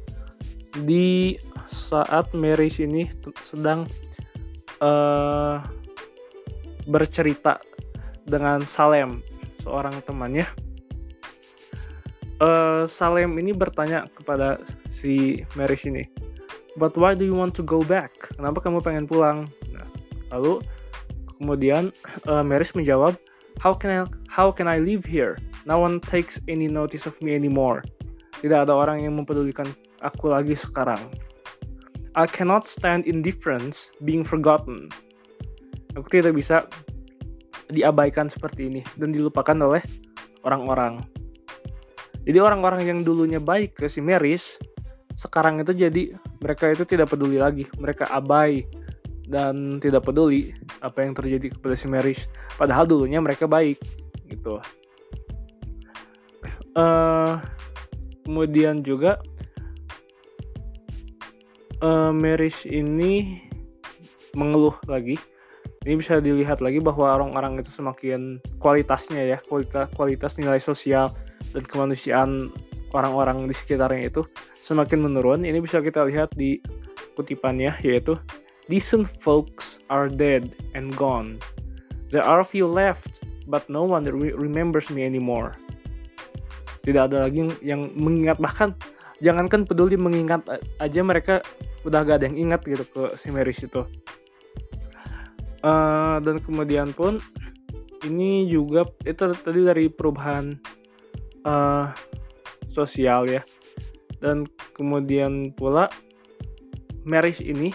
di 0.86 1.38
saat 1.67 2.31
Meris 2.36 2.79
ini 2.79 3.08
sedang 3.41 3.88
uh, 4.84 5.63
bercerita 6.86 7.60
dengan 8.27 8.63
Salem, 8.63 9.24
seorang 9.63 10.00
temannya 10.05 10.46
uh, 12.41 12.84
Salem 12.89 13.38
ini 13.38 13.53
bertanya 13.53 14.10
kepada 14.12 14.58
si 14.89 15.46
Maris 15.53 15.86
ini, 15.86 16.03
but 16.75 16.98
why 16.98 17.13
do 17.13 17.24
you 17.24 17.38
want 17.38 17.53
to 17.53 17.63
go 17.63 17.86
back? 17.86 18.12
Kenapa 18.36 18.60
kamu 18.60 18.81
pengen 18.81 19.05
pulang? 19.05 19.48
Nah, 19.70 19.88
lalu 20.34 20.60
kemudian 21.41 21.89
uh, 22.29 22.45
Maris 22.45 22.77
menjawab, 22.77 23.17
how 23.57 23.74
can 23.74 23.89
I 23.89 24.00
how 24.29 24.53
can 24.53 24.69
I 24.69 24.77
live 24.77 25.01
here? 25.01 25.41
No 25.65 25.81
one 25.81 25.98
takes 25.98 26.38
any 26.45 26.69
notice 26.69 27.10
of 27.10 27.17
me 27.25 27.33
anymore. 27.33 27.81
Tidak 28.45 28.69
ada 28.69 28.74
orang 28.77 29.01
yang 29.01 29.17
mempedulikan 29.17 29.65
aku 30.05 30.29
lagi 30.29 30.53
sekarang. 30.53 31.01
I 32.13 32.29
cannot 32.29 32.69
stand 32.69 33.10
indifference 33.10 33.89
being 34.05 34.21
forgotten. 34.21 34.93
Aku 35.98 36.07
tidak 36.12 36.38
bisa 36.38 36.69
diabaikan 37.71 38.27
seperti 38.27 38.67
ini 38.67 38.81
dan 39.00 39.15
dilupakan 39.15 39.55
oleh 39.55 39.81
orang-orang. 40.43 41.01
Jadi 42.21 42.38
orang-orang 42.38 42.86
yang 42.86 43.00
dulunya 43.01 43.39
baik 43.41 43.79
ke 43.79 43.89
si 43.89 44.03
Meris, 44.03 44.60
sekarang 45.15 45.63
itu 45.63 45.74
jadi 45.74 46.13
mereka 46.43 46.69
itu 46.69 46.83
tidak 46.86 47.10
peduli 47.10 47.39
lagi, 47.39 47.65
mereka 47.79 48.12
abai 48.12 48.67
dan 49.31 49.79
tidak 49.79 50.03
peduli 50.03 50.51
apa 50.83 51.07
yang 51.07 51.15
terjadi 51.15 51.55
kepada 51.55 51.75
si 51.79 51.88
Meris. 51.88 52.27
Padahal 52.59 52.83
dulunya 52.83 53.23
mereka 53.23 53.47
baik, 53.47 53.79
gitu. 54.27 54.59
Uh, 56.75 57.39
kemudian 58.27 58.83
juga 58.83 59.23
uh, 61.79 62.11
Meris 62.11 62.67
ini 62.67 63.43
mengeluh 64.35 64.75
lagi. 64.88 65.15
Ini 65.81 65.97
bisa 65.97 66.21
dilihat 66.21 66.61
lagi 66.61 66.77
bahwa 66.77 67.09
orang-orang 67.17 67.57
itu 67.57 67.73
semakin 67.73 68.38
kualitasnya 68.61 69.25
ya, 69.25 69.38
kualitas 69.41 69.89
kualitas 69.97 70.38
nilai 70.38 70.61
sosial 70.61 71.09
dan 71.57 71.63
kemanusiaan 71.65 72.53
orang-orang 72.93 73.50
di 73.50 73.55
sekitarnya 73.55 74.13
itu 74.13 74.21
semakin 74.61 75.01
menurun. 75.01 75.41
Ini 75.41 75.57
bisa 75.57 75.81
kita 75.81 76.05
lihat 76.05 76.38
di 76.38 76.61
kutipannya 77.17 77.81
yaitu 77.81 78.13
decent 78.71 79.03
folks 79.03 79.83
are 79.91 80.07
dead 80.07 80.55
and 80.71 80.95
gone. 80.95 81.43
There 82.15 82.23
are 82.23 82.39
few 82.47 82.63
left, 82.63 83.19
but 83.51 83.67
no 83.67 83.83
one 83.83 84.07
remembers 84.07 84.87
me 84.87 85.03
anymore. 85.03 85.59
Tidak 86.87 87.11
ada 87.11 87.27
lagi 87.27 87.51
yang 87.59 87.91
mengingat 87.99 88.39
bahkan 88.39 88.71
jangankan 89.19 89.67
peduli 89.67 89.99
mengingat 89.99 90.47
aja 90.79 91.03
mereka 91.03 91.43
udah 91.83 92.07
gak 92.07 92.23
ada 92.23 92.31
yang 92.31 92.49
ingat 92.49 92.63
gitu 92.63 92.87
ke 92.87 93.03
si 93.19 93.27
Meris 93.29 93.59
itu. 93.59 93.83
Uh, 95.61 96.17
dan 96.23 96.39
kemudian 96.41 96.89
pun 96.95 97.19
ini 98.07 98.49
juga 98.49 98.87
itu 99.05 99.29
tadi 99.29 99.61
dari 99.61 99.85
perubahan 99.93 100.57
uh, 101.45 101.93
sosial 102.65 103.29
ya 103.29 103.45
dan 104.25 104.49
kemudian 104.73 105.53
pula 105.53 105.85
Maris 107.05 107.45
ini 107.45 107.69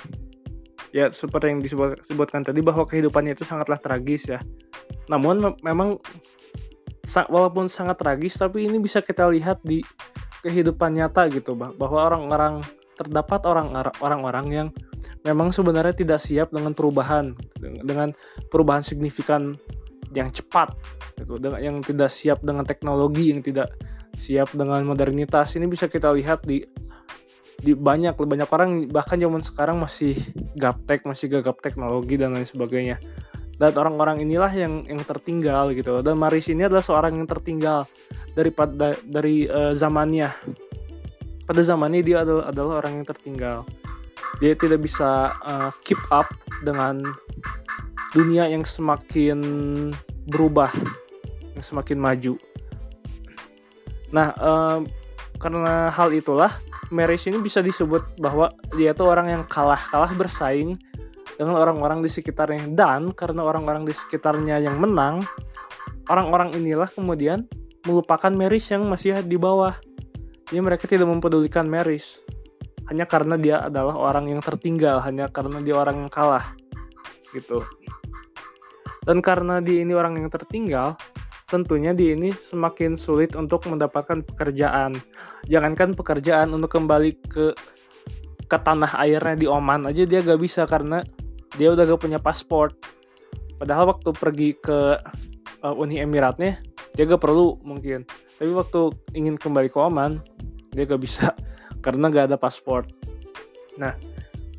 ya 0.94 1.10
seperti 1.10 1.50
yang 1.54 1.60
disebutkan 1.62 2.42
tadi 2.46 2.60
bahwa 2.62 2.86
kehidupannya 2.86 3.34
itu 3.34 3.46
sangatlah 3.46 3.78
tragis 3.78 4.30
ya. 4.30 4.40
Namun 5.06 5.58
memang 5.62 6.02
walaupun 7.30 7.70
sangat 7.70 8.02
tragis 8.02 8.34
tapi 8.38 8.66
ini 8.66 8.82
bisa 8.82 9.02
kita 9.02 9.30
lihat 9.30 9.62
di 9.62 9.82
kehidupan 10.42 10.94
nyata 10.98 11.30
gitu 11.30 11.54
bahwa 11.54 12.06
orang-orang 12.06 12.62
terdapat 12.96 13.44
orang-orang 14.00 14.46
yang 14.50 14.68
memang 15.22 15.52
sebenarnya 15.52 15.94
tidak 15.94 16.18
siap 16.22 16.48
dengan 16.50 16.72
perubahan 16.72 17.36
dengan 17.60 18.14
perubahan 18.48 18.82
signifikan 18.82 19.58
yang 20.14 20.30
cepat 20.32 20.72
gitu 21.18 21.36
dengan 21.36 21.60
yang 21.60 21.76
tidak 21.82 22.08
siap 22.08 22.40
dengan 22.40 22.64
teknologi 22.64 23.34
yang 23.34 23.42
tidak 23.44 23.74
siap 24.16 24.48
dengan 24.56 24.80
modernitas. 24.88 25.54
Ini 25.60 25.68
bisa 25.68 25.92
kita 25.92 26.14
lihat 26.16 26.48
di 26.48 26.64
di 27.56 27.72
banyak 27.72 28.16
banyak 28.16 28.48
orang 28.52 28.70
bahkan 28.92 29.16
zaman 29.16 29.40
sekarang 29.40 29.80
masih 29.80 30.16
gaptek 30.56 31.08
masih 31.08 31.32
gagap 31.32 31.60
teknologi 31.64 32.20
dan 32.20 32.36
lain 32.36 32.46
sebagainya. 32.46 33.00
Dan 33.56 33.72
orang-orang 33.72 34.20
inilah 34.20 34.52
yang 34.52 34.84
yang 34.84 35.00
tertinggal 35.00 35.72
gitu. 35.72 36.04
Dan 36.04 36.20
Maris 36.20 36.52
ini 36.52 36.68
adalah 36.68 36.84
seorang 36.84 37.16
yang 37.16 37.24
tertinggal 37.24 37.88
daripada 38.36 38.92
dari 39.00 39.48
uh, 39.48 39.72
zamannya. 39.72 40.28
Pada 41.48 41.62
zamannya 41.64 42.04
dia 42.04 42.20
adalah 42.20 42.52
adalah 42.52 42.84
orang 42.84 43.00
yang 43.00 43.06
tertinggal. 43.08 43.64
Dia 44.44 44.52
tidak 44.52 44.84
bisa 44.84 45.32
uh, 45.40 45.72
keep 45.88 45.96
up 46.12 46.28
dengan 46.60 47.00
dunia 48.12 48.44
yang 48.52 48.68
semakin 48.68 49.40
berubah, 50.28 50.68
yang 51.56 51.64
semakin 51.64 51.96
maju. 51.96 52.36
Nah, 54.12 54.36
um, 54.36 54.84
karena 55.40 55.88
hal 55.88 56.12
itulah 56.12 56.52
Maris 56.94 57.26
ini 57.26 57.42
bisa 57.42 57.58
disebut 57.62 58.20
bahwa 58.22 58.52
dia 58.78 58.94
itu 58.94 59.02
orang 59.02 59.26
yang 59.30 59.42
kalah, 59.46 59.78
kalah 59.78 60.12
bersaing 60.14 60.74
dengan 61.34 61.58
orang-orang 61.58 62.00
di 62.00 62.10
sekitarnya 62.10 62.72
dan 62.72 63.10
karena 63.12 63.42
orang-orang 63.42 63.82
di 63.82 63.92
sekitarnya 63.92 64.62
yang 64.62 64.78
menang, 64.78 65.26
orang-orang 66.06 66.54
inilah 66.54 66.86
kemudian 66.86 67.44
melupakan 67.84 68.30
Maris 68.30 68.70
yang 68.70 68.86
masih 68.86 69.18
di 69.26 69.34
bawah. 69.34 69.74
Jadi 70.46 70.62
mereka 70.62 70.86
tidak 70.86 71.10
mempedulikan 71.10 71.66
Maris 71.66 72.22
hanya 72.86 73.02
karena 73.02 73.34
dia 73.34 73.66
adalah 73.66 73.98
orang 73.98 74.30
yang 74.30 74.38
tertinggal, 74.38 75.02
hanya 75.02 75.26
karena 75.26 75.58
dia 75.58 75.74
orang 75.74 76.06
yang 76.06 76.10
kalah 76.10 76.54
gitu. 77.34 77.66
Dan 79.02 79.22
karena 79.22 79.58
dia 79.62 79.82
ini 79.82 79.94
orang 79.94 80.18
yang 80.18 80.30
tertinggal, 80.30 80.98
tentunya 81.46 81.94
dia 81.94 82.18
ini 82.18 82.34
semakin 82.34 82.98
sulit 82.98 83.38
untuk 83.38 83.66
mendapatkan 83.70 84.26
pekerjaan. 84.26 84.98
Jangankan 85.46 85.94
pekerjaan 85.94 86.50
untuk 86.52 86.74
kembali 86.74 87.10
ke 87.26 87.54
ke 88.46 88.58
tanah 88.62 88.98
airnya 89.02 89.34
di 89.34 89.46
Oman 89.50 89.90
aja 89.90 90.06
dia 90.06 90.22
gak 90.22 90.38
bisa 90.38 90.70
karena 90.70 91.02
dia 91.58 91.74
udah 91.74 91.82
gak 91.82 91.98
punya 91.98 92.22
paspor 92.22 92.70
padahal 93.58 93.90
waktu 93.90 94.14
pergi 94.14 94.54
ke 94.54 95.02
uh, 95.66 95.74
Uni 95.74 95.98
Emiratnya 95.98 96.62
dia 96.94 97.04
gak 97.06 97.22
perlu 97.22 97.58
mungkin. 97.62 98.06
Tapi 98.36 98.52
waktu 98.52 98.92
ingin 99.16 99.34
kembali 99.40 99.70
ke 99.70 99.78
Oman 99.82 100.22
dia 100.76 100.84
gak 100.84 101.00
bisa 101.00 101.32
karena 101.84 102.12
gak 102.12 102.28
ada 102.30 102.36
paspor 102.36 102.84
nah 103.76 103.96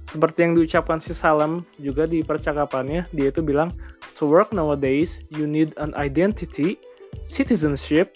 seperti 0.08 0.48
yang 0.48 0.54
diucapkan 0.56 1.04
si 1.04 1.12
Salam 1.12 1.68
juga 1.76 2.08
di 2.08 2.24
percakapannya 2.24 3.12
dia 3.12 3.28
itu 3.28 3.44
bilang 3.44 3.76
to 4.16 4.24
work 4.24 4.56
nowadays 4.56 5.20
you 5.36 5.44
need 5.44 5.76
an 5.76 5.92
identity 6.00 6.80
citizenship 7.20 8.16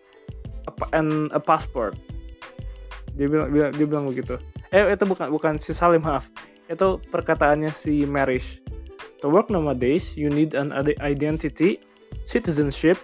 and 0.95 1.27
a 1.35 1.41
passport. 1.41 1.99
Dia 3.19 3.27
bilang, 3.27 3.51
bilang 3.51 3.71
dia 3.75 3.85
bilang 3.85 4.05
begitu. 4.07 4.39
Eh 4.71 4.87
itu 4.87 5.03
bukan 5.03 5.27
bukan 5.35 5.59
si 5.59 5.75
Salim 5.75 6.07
maaf. 6.07 6.31
Itu 6.71 7.03
perkataannya 7.11 7.75
si 7.75 8.07
Marish 8.07 8.63
to 9.19 9.27
work 9.27 9.51
nowadays 9.51 10.15
you 10.15 10.31
need 10.31 10.55
an 10.55 10.71
identity 11.03 11.83
citizenship 12.23 12.95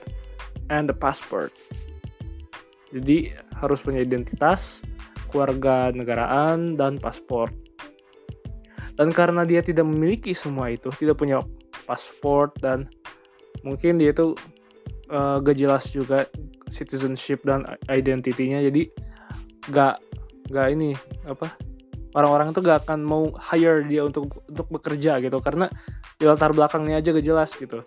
and 0.72 0.88
a 0.88 0.96
passport. 0.96 1.52
Jadi 2.96 3.36
harus 3.52 3.84
punya 3.84 4.00
identitas 4.00 4.80
keluarga 5.28 5.92
negaraan 5.92 6.80
dan 6.80 7.04
paspor 7.04 7.52
dan 8.98 9.14
karena 9.14 9.46
dia 9.46 9.62
tidak 9.62 9.86
memiliki 9.86 10.34
semua 10.34 10.74
itu 10.74 10.90
tidak 10.98 11.22
punya 11.22 11.46
paspor 11.86 12.52
dan 12.60 12.90
mungkin 13.62 14.02
dia 14.02 14.12
itu 14.12 14.34
uh, 15.14 15.38
gak 15.40 15.58
jelas 15.58 15.94
juga 15.94 16.26
citizenship 16.68 17.46
dan 17.46 17.64
identitinya 17.88 18.60
jadi 18.60 18.90
gak 19.70 20.02
gak 20.50 20.68
ini 20.74 20.98
apa 21.30 21.54
orang-orang 22.18 22.50
itu 22.50 22.60
gak 22.66 22.90
akan 22.90 23.00
mau 23.06 23.30
hire 23.38 23.86
dia 23.86 24.02
untuk 24.02 24.42
untuk 24.50 24.68
bekerja 24.74 25.22
gitu. 25.22 25.38
Karena 25.38 25.70
di 26.18 26.26
latar 26.26 26.56
belakangnya 26.58 26.98
aja 26.98 27.14
gak 27.14 27.26
jelas 27.26 27.54
gitu. 27.54 27.86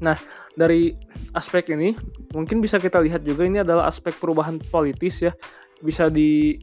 Nah 0.00 0.16
dari 0.54 0.94
aspek 1.34 1.74
ini 1.74 1.98
mungkin 2.30 2.62
bisa 2.62 2.78
kita 2.78 3.02
lihat 3.02 3.26
juga 3.26 3.42
ini 3.42 3.66
adalah 3.66 3.90
aspek 3.90 4.14
perubahan 4.14 4.62
politis 4.70 5.26
ya. 5.26 5.32
Bisa 5.82 6.06
di 6.06 6.54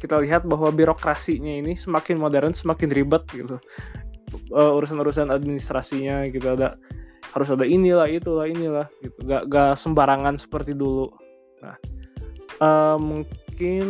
kita 0.00 0.20
lihat 0.20 0.48
bahwa 0.48 0.72
birokrasinya 0.72 1.60
ini 1.60 1.76
semakin 1.76 2.16
modern 2.20 2.52
semakin 2.56 2.88
ribet 2.92 3.24
gitu 3.32 3.56
uh, 4.52 4.72
urusan-urusan 4.76 5.28
administrasinya 5.32 6.28
gitu 6.32 6.56
ada 6.56 6.76
harus 7.30 7.48
ada 7.52 7.68
inilah 7.68 8.10
itulah 8.10 8.48
inilah 8.48 8.88
gitu 9.00 9.18
gak, 9.22 9.46
gak 9.46 9.78
sembarangan 9.78 10.40
seperti 10.40 10.74
dulu 10.74 11.12
nah 11.60 11.76
uh, 12.60 12.96
mungkin 13.00 13.86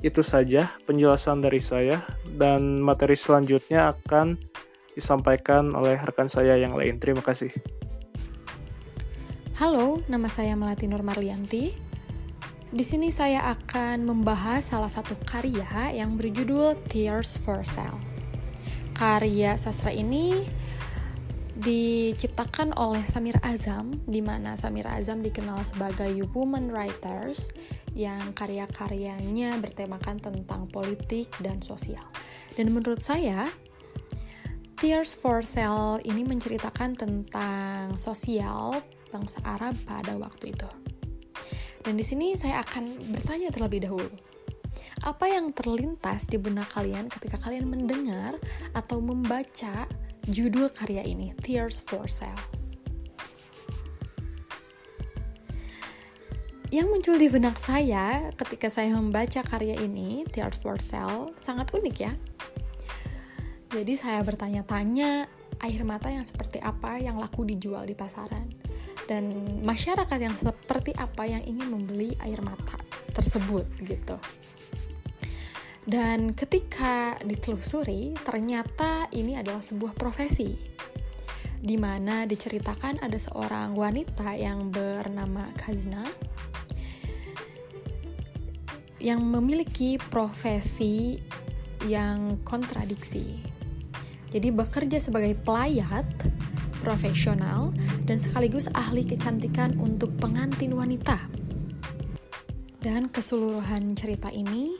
itu 0.00 0.22
saja 0.24 0.72
penjelasan 0.88 1.44
dari 1.44 1.60
saya 1.62 2.02
dan 2.36 2.80
materi 2.80 3.14
selanjutnya 3.14 3.92
akan 3.94 4.36
disampaikan 4.98 5.78
oleh 5.78 5.94
rekan 5.94 6.26
saya 6.26 6.58
yang 6.58 6.74
lain. 6.74 6.98
Terima 6.98 7.22
kasih. 7.22 7.54
Halo, 9.54 10.02
nama 10.10 10.26
saya 10.26 10.58
Melati 10.58 10.90
Nur 10.90 11.06
Marlianti. 11.06 11.87
Di 12.68 12.84
sini 12.84 13.08
saya 13.08 13.48
akan 13.56 14.04
membahas 14.04 14.60
salah 14.60 14.92
satu 14.92 15.16
karya 15.24 15.88
yang 15.96 16.20
berjudul 16.20 16.76
Tears 16.92 17.40
for 17.40 17.64
Sale. 17.64 17.96
Karya 18.92 19.56
sastra 19.56 19.88
ini 19.88 20.44
diciptakan 21.56 22.76
oleh 22.76 23.00
Samir 23.08 23.40
Azam, 23.40 24.04
di 24.04 24.20
mana 24.20 24.52
Samir 24.52 24.84
Azam 24.84 25.24
dikenal 25.24 25.64
sebagai 25.64 26.12
woman 26.36 26.68
writers 26.68 27.48
yang 27.96 28.36
karya-karyanya 28.36 29.56
bertemakan 29.64 30.20
tentang 30.20 30.68
politik 30.68 31.32
dan 31.40 31.64
sosial. 31.64 32.04
Dan 32.52 32.76
menurut 32.76 33.00
saya, 33.00 33.48
Tears 34.76 35.16
for 35.16 35.40
Sale 35.40 36.04
ini 36.04 36.20
menceritakan 36.20 37.00
tentang 37.00 37.96
sosial 37.96 38.76
bangsa 39.08 39.40
Arab 39.40 39.72
pada 39.88 40.20
waktu 40.20 40.52
itu. 40.52 40.68
Dan 41.88 41.96
di 41.96 42.04
sini 42.04 42.36
saya 42.36 42.60
akan 42.60 43.16
bertanya 43.16 43.48
terlebih 43.48 43.88
dahulu. 43.88 44.12
Apa 45.08 45.24
yang 45.24 45.56
terlintas 45.56 46.28
di 46.28 46.36
benak 46.36 46.68
kalian 46.76 47.08
ketika 47.08 47.40
kalian 47.40 47.64
mendengar 47.64 48.36
atau 48.76 49.00
membaca 49.00 49.88
judul 50.28 50.68
karya 50.68 51.00
ini, 51.08 51.32
Tears 51.40 51.80
for 51.80 52.04
Sale. 52.04 52.36
Yang 56.68 56.86
muncul 56.92 57.16
di 57.16 57.32
benak 57.32 57.56
saya 57.56 58.36
ketika 58.36 58.68
saya 58.68 58.92
membaca 58.92 59.40
karya 59.40 59.80
ini, 59.80 60.28
Tears 60.28 60.60
for 60.60 60.76
Sale, 60.76 61.32
sangat 61.40 61.72
unik 61.72 61.96
ya. 61.96 62.12
Jadi 63.72 63.96
saya 63.96 64.20
bertanya-tanya 64.20 65.24
air 65.64 65.82
mata 65.88 66.12
yang 66.12 66.28
seperti 66.28 66.60
apa 66.60 67.00
yang 67.00 67.16
laku 67.16 67.48
dijual 67.48 67.88
di 67.88 67.96
pasaran 67.96 68.67
dan 69.08 69.32
masyarakat 69.64 70.18
yang 70.20 70.36
seperti 70.36 70.92
apa 71.00 71.24
yang 71.24 71.40
ingin 71.48 71.72
membeli 71.72 72.12
air 72.20 72.44
mata 72.44 72.76
tersebut 73.16 73.64
gitu. 73.82 74.20
Dan 75.88 76.36
ketika 76.36 77.16
ditelusuri, 77.24 78.12
ternyata 78.20 79.08
ini 79.16 79.40
adalah 79.40 79.64
sebuah 79.64 79.96
profesi 79.96 80.52
di 81.58 81.74
mana 81.74 82.22
diceritakan 82.28 83.02
ada 83.02 83.18
seorang 83.18 83.74
wanita 83.74 84.36
yang 84.36 84.70
bernama 84.70 85.50
Kazna 85.58 86.06
yang 88.98 89.22
memiliki 89.22 89.98
profesi 89.98 91.18
yang 91.86 92.42
kontradiksi. 92.42 93.57
Jadi 94.28 94.48
bekerja 94.52 94.98
sebagai 95.00 95.36
pelayat 95.40 96.04
profesional 96.84 97.72
dan 98.04 98.20
sekaligus 98.20 98.68
ahli 98.76 99.04
kecantikan 99.04 99.76
untuk 99.80 100.12
pengantin 100.20 100.72
wanita. 100.76 101.18
Dan 102.78 103.10
keseluruhan 103.10 103.98
cerita 103.98 104.30
ini 104.30 104.78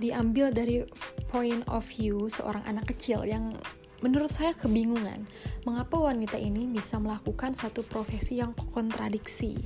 diambil 0.00 0.48
dari 0.48 0.86
point 1.28 1.60
of 1.68 1.84
view 1.84 2.32
seorang 2.32 2.64
anak 2.64 2.88
kecil 2.96 3.26
yang 3.28 3.52
menurut 4.00 4.32
saya 4.32 4.56
kebingungan 4.56 5.28
mengapa 5.68 6.00
wanita 6.00 6.40
ini 6.40 6.64
bisa 6.72 6.96
melakukan 6.96 7.52
satu 7.52 7.84
profesi 7.84 8.40
yang 8.40 8.56
kontradiksi 8.56 9.60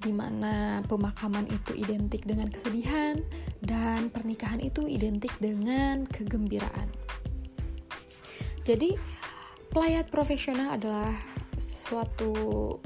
di 0.00 0.12
mana 0.12 0.84
pemakaman 0.84 1.48
itu 1.48 1.76
identik 1.76 2.24
dengan 2.28 2.48
kesedihan 2.48 3.20
dan 3.64 4.08
pernikahan 4.12 4.60
itu 4.60 4.84
identik 4.88 5.32
dengan 5.40 6.08
kegembiraan. 6.08 6.88
Jadi 8.70 8.94
pelayat 9.74 10.14
profesional 10.14 10.78
adalah 10.78 11.10
suatu 11.58 12.30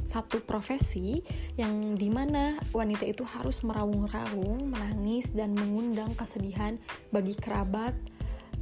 satu 0.01 0.41
profesi 0.41 1.21
yang 1.61 1.93
di 1.93 2.09
mana 2.09 2.57
wanita 2.73 3.05
itu 3.05 3.21
harus 3.21 3.61
meraung-raung, 3.61 4.73
menangis 4.73 5.29
dan 5.37 5.53
mengundang 5.53 6.17
kesedihan 6.17 6.81
bagi 7.13 7.37
kerabat 7.37 7.93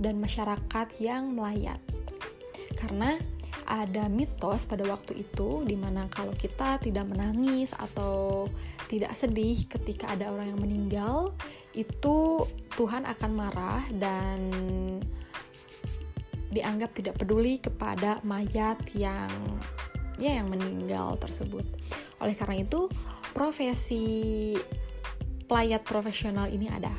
dan 0.02 0.18
masyarakat 0.18 0.98
yang 0.98 1.38
melayat. 1.38 1.78
Karena 2.74 3.14
ada 3.70 4.10
mitos 4.10 4.66
pada 4.66 4.82
waktu 4.90 5.22
itu 5.22 5.62
di 5.62 5.78
mana 5.78 6.10
kalau 6.10 6.34
kita 6.34 6.82
tidak 6.82 7.06
menangis 7.06 7.70
atau 7.70 8.50
tidak 8.90 9.14
sedih 9.14 9.62
ketika 9.70 10.10
ada 10.10 10.34
orang 10.34 10.50
yang 10.50 10.60
meninggal 10.60 11.30
itu 11.70 12.42
Tuhan 12.74 13.06
akan 13.06 13.30
marah 13.30 13.86
dan 13.94 14.50
dianggap 16.52 16.92
tidak 16.92 17.16
peduli 17.16 17.58
kepada 17.58 18.20
mayat 18.22 18.78
yang 18.92 19.32
ya 20.20 20.38
yang 20.38 20.52
meninggal 20.52 21.16
tersebut. 21.16 21.64
Oleh 22.20 22.36
karena 22.36 22.62
itu, 22.62 22.86
profesi 23.34 24.54
pelayat 25.48 25.82
profesional 25.82 26.46
ini 26.52 26.68
ada. 26.68 26.92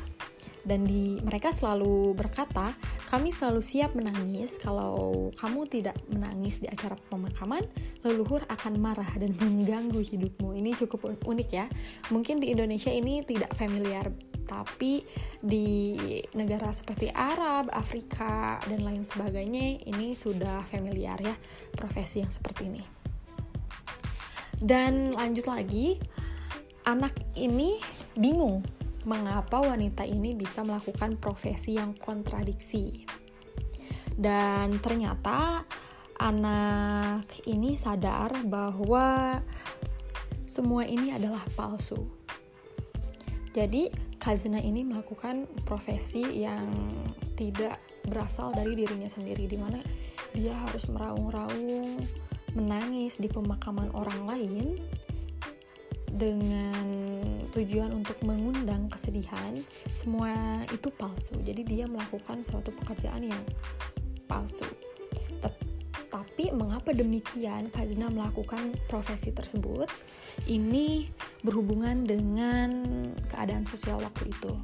Dan 0.64 0.88
di 0.88 1.20
mereka 1.20 1.52
selalu 1.52 2.16
berkata, 2.16 2.72
kami 3.12 3.28
selalu 3.28 3.60
siap 3.60 3.92
menangis 3.92 4.56
kalau 4.56 5.28
kamu 5.36 5.68
tidak 5.68 5.96
menangis 6.08 6.56
di 6.56 6.66
acara 6.72 6.96
pemakaman, 7.12 7.60
leluhur 8.00 8.40
akan 8.48 8.80
marah 8.80 9.12
dan 9.20 9.36
mengganggu 9.36 10.00
hidupmu. 10.00 10.56
Ini 10.56 10.72
cukup 10.80 11.20
unik 11.20 11.48
ya. 11.52 11.68
Mungkin 12.08 12.40
di 12.40 12.48
Indonesia 12.56 12.88
ini 12.88 13.20
tidak 13.28 13.52
familiar 13.60 14.08
tapi 14.44 15.02
di 15.40 15.96
negara 16.36 16.70
seperti 16.70 17.08
Arab, 17.10 17.72
Afrika, 17.72 18.60
dan 18.68 18.84
lain 18.84 19.02
sebagainya 19.02 19.82
ini 19.88 20.12
sudah 20.12 20.62
familiar 20.68 21.18
ya 21.18 21.34
profesi 21.72 22.20
yang 22.20 22.32
seperti 22.32 22.62
ini. 22.68 22.82
Dan 24.54 25.12
lanjut 25.12 25.50
lagi, 25.50 25.98
anak 26.86 27.16
ini 27.36 27.80
bingung 28.16 28.64
mengapa 29.04 29.60
wanita 29.60 30.08
ini 30.08 30.32
bisa 30.32 30.64
melakukan 30.64 31.20
profesi 31.20 31.76
yang 31.76 31.92
kontradiksi. 31.96 33.04
Dan 34.14 34.80
ternyata 34.80 35.66
anak 36.16 37.28
ini 37.44 37.76
sadar 37.76 38.46
bahwa 38.46 39.42
semua 40.46 40.86
ini 40.86 41.10
adalah 41.12 41.42
palsu. 41.52 41.98
Jadi, 43.54 43.90
Kazna 44.24 44.56
ini 44.56 44.88
melakukan 44.88 45.44
profesi 45.68 46.24
yang 46.40 46.64
tidak 47.36 47.76
berasal 48.08 48.56
dari 48.56 48.72
dirinya 48.72 49.04
sendiri 49.04 49.44
di 49.44 49.60
mana 49.60 49.76
dia 50.32 50.56
harus 50.64 50.88
meraung-raung 50.88 52.00
menangis 52.56 53.20
di 53.20 53.28
pemakaman 53.28 53.92
orang 53.92 54.24
lain 54.24 54.80
dengan 56.08 56.88
tujuan 57.52 57.92
untuk 57.92 58.16
mengundang 58.24 58.88
kesedihan. 58.88 59.60
Semua 59.92 60.64
itu 60.72 60.88
palsu. 60.88 61.36
Jadi 61.44 61.60
dia 61.60 61.84
melakukan 61.84 62.40
suatu 62.48 62.72
pekerjaan 62.72 63.28
yang 63.28 63.44
palsu 64.24 64.64
tapi 66.14 66.54
mengapa 66.54 66.94
demikian 66.94 67.74
Kazna 67.74 68.06
melakukan 68.06 68.70
profesi 68.86 69.34
tersebut 69.34 69.90
ini 70.46 71.10
berhubungan 71.42 72.06
dengan 72.06 72.86
keadaan 73.34 73.66
sosial 73.66 73.98
waktu 73.98 74.30
itu 74.30 74.54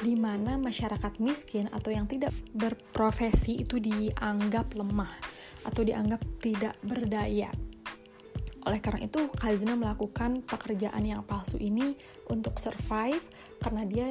di 0.00 0.16
mana 0.16 0.56
masyarakat 0.56 1.20
miskin 1.20 1.68
atau 1.68 1.92
yang 1.92 2.08
tidak 2.08 2.32
berprofesi 2.56 3.60
itu 3.60 3.76
dianggap 3.76 4.72
lemah 4.72 5.12
atau 5.68 5.84
dianggap 5.84 6.24
tidak 6.40 6.72
berdaya 6.80 7.52
oleh 8.66 8.82
karena 8.82 9.06
itu, 9.06 9.30
Kazna 9.38 9.78
melakukan 9.78 10.42
pekerjaan 10.42 11.06
yang 11.06 11.22
palsu 11.22 11.54
ini 11.54 11.94
untuk 12.26 12.58
survive 12.58 13.22
karena 13.62 13.86
dia 13.86 14.10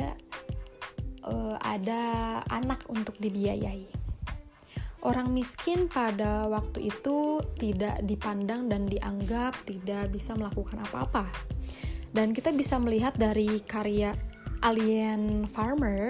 uh, 1.27 1.59
ada 1.59 2.39
anak 2.47 2.87
untuk 2.87 3.19
dibiayai. 3.19 3.94
Orang 5.05 5.37
miskin 5.37 5.85
pada 5.85 6.49
waktu 6.49 6.89
itu 6.89 7.37
tidak 7.61 8.01
dipandang 8.09 8.65
dan 8.65 8.89
dianggap 8.89 9.53
tidak 9.69 10.09
bisa 10.09 10.33
melakukan 10.33 10.81
apa-apa. 10.81 11.29
Dan 12.09 12.33
kita 12.33 12.49
bisa 12.49 12.81
melihat 12.81 13.13
dari 13.13 13.61
karya 13.61 14.17
Alien 14.65 15.45
Farmer 15.45 16.09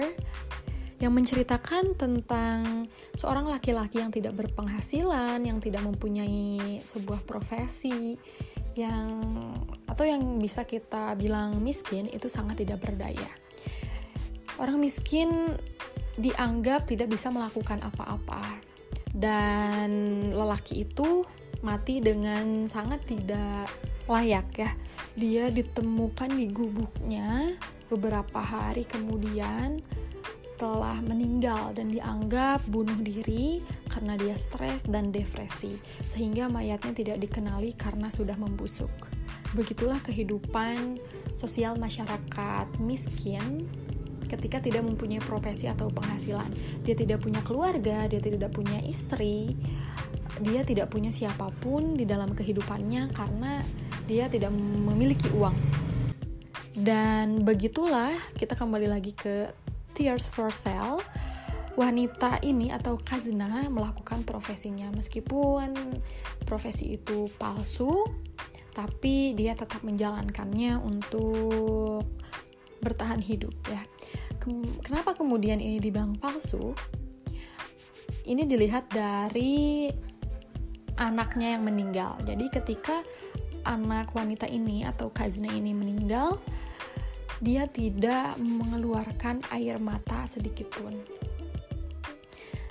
yang 0.96 1.12
menceritakan 1.12 1.92
tentang 1.92 2.88
seorang 3.12 3.44
laki-laki 3.44 4.00
yang 4.00 4.08
tidak 4.08 4.32
berpenghasilan, 4.32 5.44
yang 5.44 5.60
tidak 5.60 5.84
mempunyai 5.84 6.80
sebuah 6.80 7.20
profesi, 7.28 8.16
yang 8.80 9.20
atau 9.84 10.08
yang 10.08 10.40
bisa 10.40 10.64
kita 10.64 11.12
bilang 11.20 11.60
miskin 11.60 12.08
itu 12.08 12.32
sangat 12.32 12.64
tidak 12.64 12.80
berdaya. 12.80 13.28
Orang 14.56 14.80
miskin 14.80 15.52
dianggap 16.16 16.88
tidak 16.88 17.12
bisa 17.12 17.28
melakukan 17.28 17.76
apa-apa, 17.84 18.56
dan 19.16 19.88
lelaki 20.36 20.84
itu 20.84 21.24
mati 21.64 22.04
dengan 22.04 22.68
sangat 22.68 23.00
tidak 23.08 23.72
layak 24.06 24.46
ya. 24.54 24.70
Dia 25.16 25.48
ditemukan 25.48 26.36
di 26.36 26.46
gubuknya 26.52 27.56
beberapa 27.88 28.38
hari 28.38 28.84
kemudian 28.84 29.80
telah 30.56 31.04
meninggal 31.04 31.76
dan 31.76 31.92
dianggap 31.92 32.64
bunuh 32.72 32.96
diri 33.04 33.60
karena 33.92 34.16
dia 34.16 34.32
stres 34.40 34.88
dan 34.88 35.12
depresi, 35.12 35.76
sehingga 36.00 36.48
mayatnya 36.48 36.96
tidak 36.96 37.20
dikenali 37.20 37.76
karena 37.76 38.08
sudah 38.08 38.34
membusuk. 38.40 38.88
Begitulah 39.52 40.00
kehidupan 40.00 40.96
sosial 41.36 41.76
masyarakat 41.76 42.66
miskin 42.80 43.68
ketika 44.26 44.58
tidak 44.60 44.82
mempunyai 44.82 45.22
profesi 45.22 45.70
atau 45.70 45.88
penghasilan. 45.90 46.46
Dia 46.82 46.94
tidak 46.98 47.22
punya 47.22 47.40
keluarga, 47.42 48.10
dia 48.10 48.20
tidak 48.20 48.52
punya 48.52 48.82
istri, 48.84 49.54
dia 50.42 50.66
tidak 50.66 50.92
punya 50.92 51.08
siapa 51.14 51.48
pun 51.62 51.96
di 51.96 52.04
dalam 52.04 52.36
kehidupannya 52.36 53.14
karena 53.14 53.64
dia 54.04 54.28
tidak 54.28 54.52
memiliki 54.52 55.32
uang. 55.32 55.56
Dan 56.76 57.40
begitulah 57.40 58.12
kita 58.36 58.52
kembali 58.52 58.84
lagi 58.84 59.16
ke 59.16 59.48
Tears 59.96 60.28
for 60.28 60.52
Sale, 60.52 61.00
wanita 61.72 62.44
ini 62.44 62.68
atau 62.68 63.00
Kazna 63.00 63.64
melakukan 63.72 64.28
profesinya 64.28 64.92
meskipun 64.92 65.72
profesi 66.44 67.00
itu 67.00 67.32
palsu, 67.40 68.04
tapi 68.76 69.32
dia 69.32 69.56
tetap 69.56 69.80
menjalankannya 69.80 70.76
untuk 70.84 72.04
bertahan 72.82 73.20
hidup 73.22 73.54
ya. 73.68 73.82
Kenapa 74.84 75.18
kemudian 75.18 75.58
ini 75.58 75.82
dibilang 75.82 76.14
palsu? 76.14 76.76
Ini 78.26 78.46
dilihat 78.46 78.90
dari 78.90 79.90
anaknya 80.98 81.58
yang 81.58 81.66
meninggal. 81.66 82.18
Jadi 82.22 82.46
ketika 82.50 83.02
anak 83.66 84.14
wanita 84.14 84.46
ini 84.46 84.86
atau 84.86 85.10
Kazna 85.10 85.50
ini 85.50 85.74
meninggal, 85.74 86.38
dia 87.42 87.68
tidak 87.68 88.38
mengeluarkan 88.38 89.42
air 89.52 89.76
mata 89.82 90.24
sedikit 90.30 90.70
pun. 90.72 90.94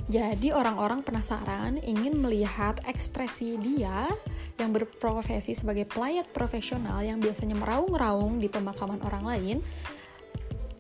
Jadi 0.06 0.54
orang-orang 0.54 1.02
penasaran 1.02 1.82
ingin 1.82 2.22
melihat 2.22 2.78
ekspresi 2.86 3.58
dia 3.58 4.06
yang 4.62 4.70
berprofesi 4.70 5.58
sebagai 5.58 5.90
pelayat 5.90 6.30
profesional 6.30 7.02
yang 7.02 7.18
biasanya 7.18 7.58
meraung-raung 7.58 8.38
di 8.38 8.46
pemakaman 8.46 9.02
orang 9.02 9.26
lain. 9.26 9.58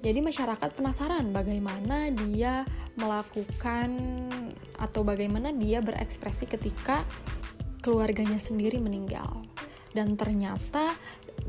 Jadi 0.05 0.21
masyarakat 0.21 0.77
penasaran 0.77 1.33
bagaimana 1.33 2.13
dia 2.13 2.61
melakukan 2.93 3.89
atau 4.77 5.01
bagaimana 5.01 5.49
dia 5.49 5.81
berekspresi 5.81 6.45
ketika 6.45 7.01
keluarganya 7.81 8.37
sendiri 8.37 8.77
meninggal. 8.77 9.41
Dan 9.89 10.13
ternyata 10.13 10.93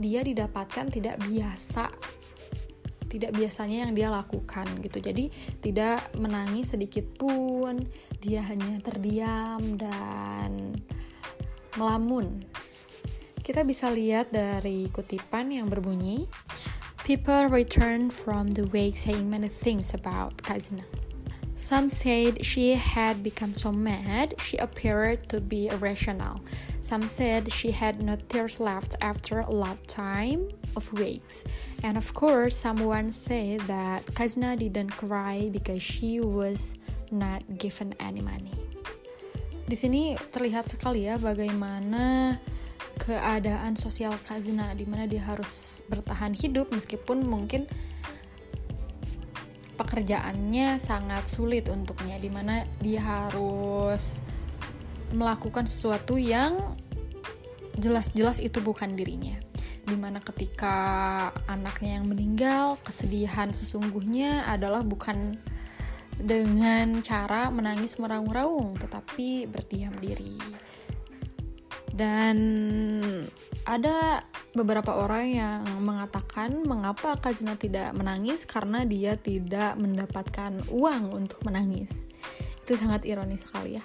dia 0.00 0.24
didapatkan 0.24 0.88
tidak 0.88 1.20
biasa 1.28 1.92
tidak 3.16 3.32
biasanya 3.32 3.88
yang 3.88 3.92
dia 3.96 4.08
lakukan 4.12 4.68
gitu. 4.84 5.00
Jadi 5.00 5.32
tidak 5.64 6.12
menangis 6.20 6.76
sedikit 6.76 7.08
pun, 7.16 7.80
dia 8.20 8.44
hanya 8.44 8.76
terdiam 8.84 9.60
dan 9.80 10.76
melamun. 11.80 12.44
Kita 13.40 13.64
bisa 13.64 13.88
lihat 13.88 14.30
dari 14.34 14.90
kutipan 14.92 15.54
yang 15.54 15.70
berbunyi, 15.70 16.28
People 17.06 17.46
returned 17.46 18.12
from 18.12 18.50
the 18.50 18.66
wake 18.74 18.98
saying 18.98 19.30
many 19.30 19.46
things 19.46 19.94
about 19.94 20.42
Kazna. 20.42 20.82
Some 21.54 21.88
said 21.88 22.44
she 22.44 22.74
had 22.74 23.22
become 23.22 23.54
so 23.54 23.70
mad 23.70 24.34
she 24.42 24.56
appeared 24.58 25.28
to 25.28 25.40
be 25.40 25.68
irrational. 25.68 26.42
Some 26.86 27.10
said 27.10 27.50
she 27.50 27.74
had 27.74 27.98
no 27.98 28.14
tears 28.30 28.62
left 28.62 28.94
after 29.02 29.42
a 29.42 29.50
lifetime 29.50 30.46
of 30.78 30.86
wakes. 30.94 31.42
And 31.82 31.98
of 31.98 32.14
course, 32.14 32.54
someone 32.54 33.10
said 33.10 33.66
that 33.66 34.06
Kazna 34.14 34.54
didn't 34.54 34.94
cry 34.94 35.50
because 35.50 35.82
she 35.82 36.22
was 36.22 36.78
not 37.10 37.42
given 37.58 37.90
any 37.98 38.22
money. 38.22 38.54
Di 39.66 39.74
sini 39.74 40.14
terlihat 40.30 40.70
sekali 40.70 41.10
ya 41.10 41.18
bagaimana 41.18 42.38
keadaan 43.02 43.74
sosial 43.74 44.14
Kazna 44.22 44.70
di 44.78 44.86
mana 44.86 45.10
dia 45.10 45.26
harus 45.26 45.82
bertahan 45.90 46.38
hidup 46.38 46.70
meskipun 46.70 47.26
mungkin 47.26 47.66
pekerjaannya 49.74 50.78
sangat 50.78 51.26
sulit 51.34 51.66
untuknya 51.66 52.14
di 52.22 52.30
mana 52.30 52.62
dia 52.78 53.02
harus 53.02 54.22
melakukan 55.14 55.68
sesuatu 55.68 56.18
yang 56.18 56.74
jelas-jelas 57.76 58.40
itu 58.40 58.58
bukan 58.64 58.96
dirinya 58.96 59.36
di 59.86 59.94
mana 59.94 60.18
ketika 60.18 60.74
anaknya 61.46 62.02
yang 62.02 62.10
meninggal 62.10 62.74
kesedihan 62.82 63.54
sesungguhnya 63.54 64.42
adalah 64.50 64.82
bukan 64.82 65.38
dengan 66.18 67.04
cara 67.06 67.52
menangis 67.54 68.00
meraung-raung 68.02 68.74
tetapi 68.82 69.46
berdiam 69.46 69.94
diri 70.02 70.40
dan 71.96 72.36
ada 73.64 74.20
beberapa 74.52 75.00
orang 75.00 75.32
yang 75.32 75.60
mengatakan 75.80 76.60
mengapa 76.68 77.16
Kazina 77.16 77.56
tidak 77.56 77.96
menangis 77.96 78.44
karena 78.44 78.84
dia 78.84 79.16
tidak 79.16 79.80
mendapatkan 79.80 80.60
uang 80.68 81.16
untuk 81.16 81.40
menangis. 81.48 82.04
Itu 82.68 82.76
sangat 82.76 83.08
ironis 83.08 83.48
sekali 83.48 83.80
ya. 83.80 83.84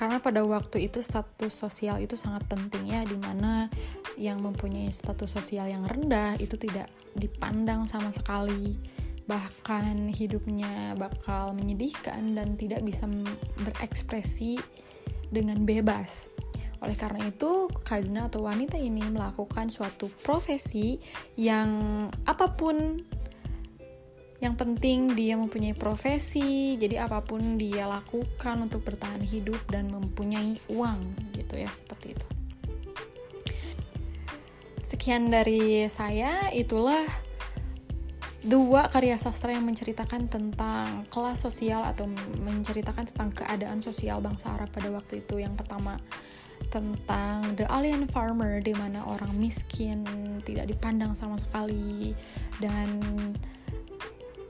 Karena 0.00 0.16
pada 0.16 0.40
waktu 0.48 0.88
itu 0.88 1.04
status 1.04 1.52
sosial 1.52 2.00
itu 2.00 2.16
sangat 2.16 2.48
penting 2.48 2.88
ya 2.88 3.04
di 3.04 3.20
mana 3.20 3.68
yang 4.16 4.40
mempunyai 4.40 4.88
status 4.88 5.36
sosial 5.36 5.68
yang 5.68 5.84
rendah 5.84 6.40
itu 6.40 6.56
tidak 6.56 6.88
dipandang 7.12 7.84
sama 7.84 8.08
sekali. 8.08 8.80
Bahkan 9.28 10.08
hidupnya 10.08 10.96
bakal 10.96 11.52
menyedihkan 11.52 12.32
dan 12.32 12.56
tidak 12.56 12.80
bisa 12.80 13.04
berekspresi 13.60 14.56
dengan 15.28 15.68
bebas. 15.68 16.32
Oleh 16.80 16.96
karena 16.96 17.28
itu, 17.28 17.68
Kazna 17.84 18.32
atau 18.32 18.48
wanita 18.48 18.80
ini 18.80 19.04
melakukan 19.04 19.68
suatu 19.68 20.08
profesi 20.24 20.96
yang 21.36 22.08
apa 22.24 22.56
pun 22.56 23.04
yang 24.40 24.56
penting 24.56 25.12
dia 25.12 25.36
mempunyai 25.36 25.76
profesi, 25.76 26.80
jadi 26.80 27.04
apa 27.04 27.20
pun 27.20 27.60
dia 27.60 27.84
lakukan 27.84 28.64
untuk 28.64 28.80
bertahan 28.88 29.20
hidup 29.20 29.60
dan 29.68 29.92
mempunyai 29.92 30.56
uang 30.72 31.00
gitu 31.36 31.60
ya, 31.60 31.68
seperti 31.68 32.16
itu. 32.16 32.26
Sekian 34.80 35.28
dari 35.28 35.84
saya, 35.92 36.48
itulah 36.56 37.04
dua 38.40 38.88
karya 38.88 39.20
sastra 39.20 39.52
yang 39.52 39.68
menceritakan 39.68 40.32
tentang 40.32 41.04
kelas 41.12 41.44
sosial 41.44 41.84
atau 41.84 42.08
menceritakan 42.40 43.12
tentang 43.12 43.30
keadaan 43.36 43.84
sosial 43.84 44.24
bangsa 44.24 44.56
Arab 44.56 44.72
pada 44.72 44.88
waktu 44.88 45.20
itu. 45.20 45.36
Yang 45.36 45.60
pertama 45.60 46.00
tentang 46.72 47.56
The 47.60 47.68
Alien 47.68 48.08
Farmer 48.08 48.64
di 48.64 48.72
mana 48.72 49.04
orang 49.04 49.36
miskin 49.36 50.04
tidak 50.48 50.72
dipandang 50.72 51.12
sama 51.12 51.36
sekali 51.36 52.16
dan 52.64 53.00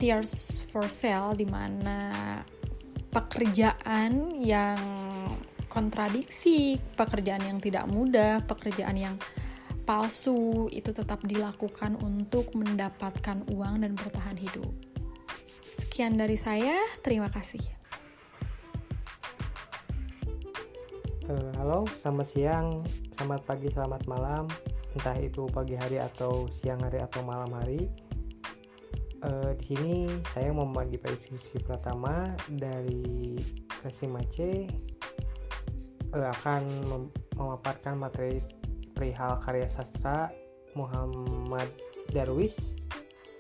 Tears 0.01 0.65
for 0.73 0.89
Sale 0.89 1.37
di 1.37 1.45
mana 1.45 2.41
pekerjaan 3.13 4.41
yang 4.41 4.81
kontradiksi, 5.69 6.81
pekerjaan 6.97 7.45
yang 7.45 7.61
tidak 7.61 7.85
mudah, 7.85 8.41
pekerjaan 8.49 8.97
yang 8.97 9.21
palsu 9.85 10.73
itu 10.73 10.89
tetap 10.97 11.21
dilakukan 11.29 12.01
untuk 12.01 12.49
mendapatkan 12.57 13.45
uang 13.53 13.85
dan 13.85 13.93
bertahan 13.93 14.41
hidup. 14.41 14.73
Sekian 15.77 16.17
dari 16.17 16.41
saya, 16.41 16.81
terima 17.05 17.29
kasih. 17.29 17.61
Uh, 21.29 21.53
halo, 21.61 21.85
selamat 22.01 22.27
siang, 22.33 22.69
selamat 23.21 23.41
pagi, 23.45 23.69
selamat 23.69 24.03
malam, 24.09 24.49
entah 24.97 25.15
itu 25.21 25.45
pagi 25.53 25.77
hari 25.77 26.01
atau 26.01 26.49
siang 26.59 26.81
hari 26.81 26.99
atau 26.99 27.21
malam 27.23 27.53
hari 27.53 28.10
uh, 29.25 29.53
di 29.57 29.65
sini 29.75 29.95
saya 30.33 30.53
mau 30.53 30.65
membagi 30.69 30.97
prediksi 31.01 31.57
pertama 31.65 32.29
dari 32.57 33.37
Kasimace 33.81 34.69
uh, 36.17 36.29
akan 36.41 36.63
mem 36.89 37.05
memaparkan 37.41 37.97
materi 37.97 38.45
perihal 38.93 39.41
karya 39.41 39.65
sastra 39.73 40.29
Muhammad 40.77 41.67
Darwis 42.13 42.77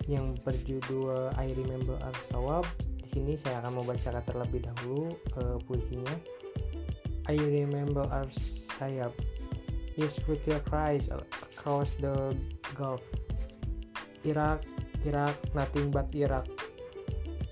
yang 0.08 0.34
berjudul 0.42 1.30
I 1.36 1.52
Remember 1.52 2.00
Al 2.00 2.16
Sawab. 2.32 2.64
Di 2.80 3.20
sini 3.20 3.36
saya 3.36 3.60
akan 3.60 3.84
membacakan 3.84 4.24
terlebih 4.24 4.64
dahulu 4.64 5.12
uh, 5.36 5.60
puisinya. 5.68 6.16
I 7.28 7.36
remember 7.36 8.08
Al 8.08 8.26
Sayab. 8.80 9.12
His 9.92 10.16
future 10.24 10.64
cries 10.64 11.12
across 11.12 11.92
the 12.00 12.32
Gulf. 12.72 13.04
Iraq 14.24 14.64
Iraq, 15.04 15.36
nothing 15.54 15.90
but 15.90 16.12
Iraq, 16.14 16.46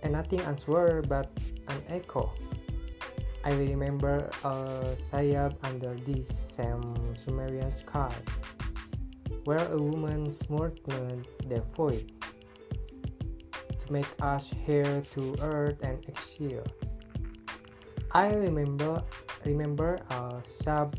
and 0.02 0.12
nothing 0.12 0.40
answer 0.42 1.02
but 1.08 1.30
an 1.68 1.80
echo. 1.88 2.30
I 3.44 3.52
remember 3.56 4.28
a 4.44 4.52
sayab 5.08 5.56
under 5.64 5.96
this 6.04 6.28
same 6.52 6.82
Sumerian 7.24 7.72
sky, 7.72 8.12
where 9.44 9.64
a 9.72 9.78
woman 9.78 10.30
smothered 10.32 11.26
the 11.48 11.64
void 11.72 12.12
to 13.78 13.86
make 13.92 14.10
us 14.20 14.50
here 14.66 15.00
to 15.14 15.36
earth 15.40 15.80
and 15.82 16.04
exile. 16.04 16.66
I 18.12 18.34
remember 18.34 19.02
remember 19.46 19.96
a 20.10 20.42
sub 20.44 20.96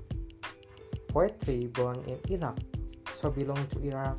poetry 1.10 1.68
born 1.68 2.02
in 2.08 2.18
Iraq, 2.34 2.58
so 3.14 3.30
belong 3.30 3.62
to 3.68 3.78
Iraq, 3.86 4.18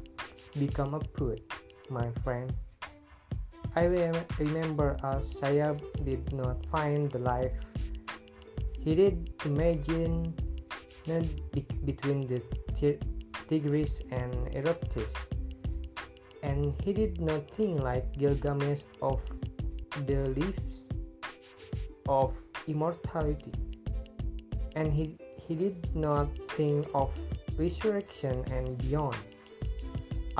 become 0.54 0.94
a 0.94 1.00
poet 1.00 1.49
my 1.90 2.10
friend. 2.24 2.52
I 3.76 3.84
remember 4.38 4.96
as 5.02 5.34
Sayab 5.34 5.82
did 6.04 6.32
not 6.32 6.64
find 6.66 7.10
the 7.10 7.18
life 7.18 7.52
he 8.80 8.94
did 8.94 9.34
imagine 9.44 10.32
between 11.84 12.26
the 12.26 12.40
Tigris 13.46 14.00
and 14.10 14.32
Eruptis, 14.56 15.12
and 16.42 16.74
he 16.82 16.94
did 16.94 17.20
not 17.20 17.44
think 17.50 17.82
like 17.82 18.10
Gilgamesh 18.16 18.82
of 19.02 19.20
the 20.06 20.30
leaves 20.30 20.88
of 22.08 22.32
immortality, 22.66 23.52
and 24.76 24.90
he, 24.90 25.18
he 25.36 25.54
did 25.54 25.94
not 25.94 26.30
think 26.52 26.88
of 26.94 27.12
resurrection 27.58 28.42
and 28.50 28.78
beyond. 28.78 29.16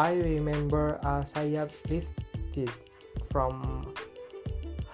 I 0.01 0.15
remember 0.15 0.97
a 1.05 1.21
sayap 1.29 1.77
lifted 1.91 2.73
from 3.29 3.93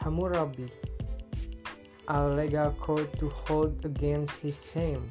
Hammurabi, 0.03 0.66
a 2.09 2.27
legal 2.27 2.73
court 2.73 3.16
to 3.21 3.29
hold 3.29 3.85
against 3.85 4.35
his 4.40 4.59
shame. 4.59 5.07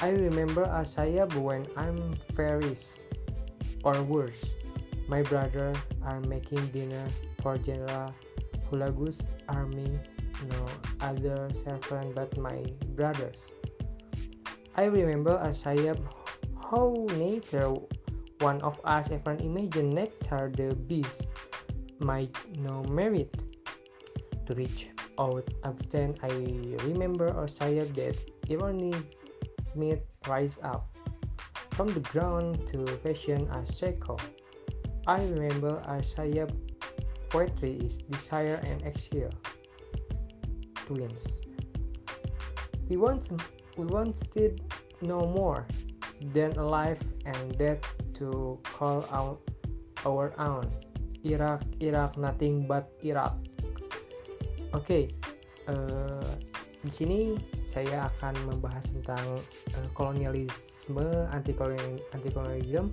I 0.00 0.10
remember 0.10 0.64
a 0.64 0.82
sayap 0.82 1.30
when 1.38 1.70
I'm 1.76 2.18
Ferris, 2.34 3.06
or 3.84 4.02
worse, 4.02 4.42
my 5.06 5.22
brother 5.22 5.72
are 6.02 6.18
making 6.26 6.66
dinner 6.74 7.06
for 7.42 7.58
General 7.58 8.12
Hulagus 8.66 9.38
army, 9.48 10.00
no 10.50 10.66
other 11.00 11.46
servant 11.62 12.16
but 12.16 12.36
my 12.38 12.66
brothers. 12.98 13.38
I 14.74 14.90
remember 14.90 15.38
a 15.38 15.54
sayap 15.54 16.02
how 16.72 16.96
neither 17.18 17.68
one 18.40 18.58
of 18.62 18.80
us 18.84 19.10
ever 19.12 19.36
imagined 19.44 19.92
nectar 19.92 20.50
the 20.56 20.74
beast 20.88 21.28
might 22.00 22.32
no 22.64 22.82
merit 22.84 23.28
to 24.46 24.54
reach 24.54 24.88
out 25.18 25.44
often 25.64 26.16
I 26.24 26.32
remember 26.88 27.28
a 27.28 27.44
sayap 27.44 27.92
that 28.00 28.16
irony 28.48 28.94
meet 29.76 30.00
rise 30.26 30.56
up 30.64 30.88
from 31.72 31.88
the 31.92 32.00
ground 32.00 32.66
to 32.68 32.86
fashion 33.04 33.48
a 33.52 33.70
cycle. 33.70 34.20
I 35.06 35.20
remember 35.24 35.76
a 35.84 36.00
sayap 36.00 36.56
poetry 37.28 37.84
is 37.84 37.98
desire 38.08 38.60
and 38.64 38.82
exile 38.82 39.32
twins. 40.86 41.24
We 42.88 42.96
want 42.96 43.28
we 43.76 43.84
wanted 43.84 44.64
no 45.02 45.20
more 45.20 45.66
then 46.30 46.54
alive 46.54 47.02
and 47.26 47.58
dead 47.58 47.82
to 48.14 48.58
call 48.62 49.02
out 49.10 49.42
our 50.06 50.30
own. 50.38 50.70
Iraq, 51.22 51.62
Iraq, 51.78 52.18
nothing 52.18 52.66
but 52.66 52.90
Iraq. 53.02 53.34
Oke, 54.72 54.86
okay, 54.86 55.04
uh, 55.70 56.18
eh, 56.18 56.30
di 56.82 56.90
sini 56.90 57.20
saya 57.68 58.10
akan 58.10 58.34
membahas 58.50 58.82
tentang 58.90 59.22
uh, 59.78 59.88
kolonialisme, 59.94 61.06
anti 61.30 61.54
kolonialisme. 61.54 62.90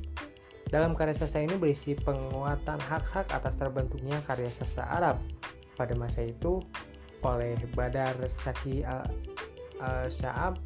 Dalam 0.69 0.93
karya 0.93 1.17
sastra 1.17 1.41
ini 1.41 1.57
berisi 1.57 1.97
penguatan 1.97 2.77
hak-hak 2.77 3.33
atas 3.33 3.57
terbentuknya 3.57 4.21
karya 4.29 4.53
sastra 4.53 4.85
Arab 4.85 5.17
pada 5.73 5.97
masa 5.97 6.29
itu 6.29 6.61
oleh 7.25 7.57
Badar 7.73 8.13
Saki 8.29 8.85
al-Sya'ab 8.85 10.61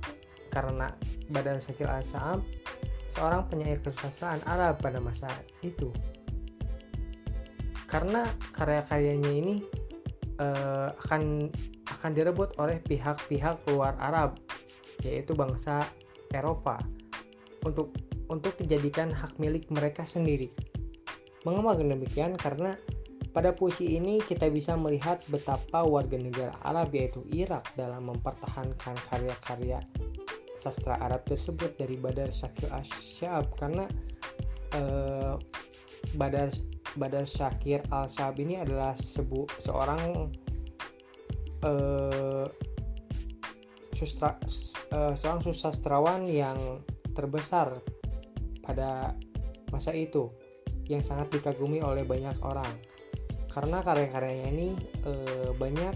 karena 0.53 0.93
Badan 1.33 1.57
Syakir 1.57 1.89
al-Sa'ab 1.89 2.45
seorang 3.17 3.49
penyair 3.49 3.81
kesusastraan 3.81 4.41
Arab 4.45 4.77
pada 4.81 5.01
masa 5.01 5.29
itu. 5.65 5.89
Karena 7.89 8.25
karya-karyanya 8.53 9.31
ini 9.33 9.55
uh, 10.41 10.93
akan 11.05 11.49
akan 11.89 12.11
direbut 12.13 12.57
oleh 12.57 12.81
pihak-pihak 12.81 13.65
luar 13.69 13.93
Arab, 14.01 14.37
yaitu 15.05 15.37
bangsa 15.37 15.85
Eropa, 16.33 16.81
untuk 17.61 17.93
untuk 18.33 18.57
dijadikan 18.57 19.13
hak 19.13 19.37
milik 19.37 19.69
mereka 19.69 20.09
sendiri. 20.09 20.49
Mengapa 21.45 21.77
demikian? 21.77 22.33
Karena 22.33 22.73
pada 23.29 23.53
puisi 23.53 23.93
ini 23.93 24.21
kita 24.21 24.49
bisa 24.49 24.73
melihat 24.73 25.21
betapa 25.29 25.85
warga 25.85 26.17
negara 26.17 26.53
Arab 26.65 26.93
yaitu 26.93 27.21
Irak 27.29 27.65
dalam 27.77 28.09
mempertahankan 28.09 28.95
karya-karya 29.09 29.81
sastra 30.63 30.95
Arab 31.03 31.27
tersebut 31.27 31.75
dari 31.75 31.99
Badar 31.99 32.31
Syakir 32.31 32.71
Asyab 32.71 33.51
karena 33.59 33.83
uh, 34.79 35.35
Badar 36.15 36.55
Badar 36.95 37.27
Syakir 37.27 37.83
Al 37.91 38.07
Syab 38.07 38.39
ini 38.39 38.63
adalah 38.63 38.95
sebu, 38.95 39.43
seorang 39.59 40.31
uh, 41.67 42.47
sustra, 43.97 44.39
uh, 44.95 45.13
seorang 45.19 45.41
susastrawan 45.43 46.23
yang 46.23 46.55
terbesar 47.11 47.83
pada 48.63 49.11
masa 49.73 49.91
itu 49.91 50.31
yang 50.87 51.03
sangat 51.03 51.33
dikagumi 51.33 51.83
oleh 51.83 52.07
banyak 52.07 52.37
orang. 52.45 52.71
Karena 53.51 53.81
karya-karyanya 53.85 54.47
ini 54.49 54.69
uh, 55.05 55.49
banyak 55.57 55.95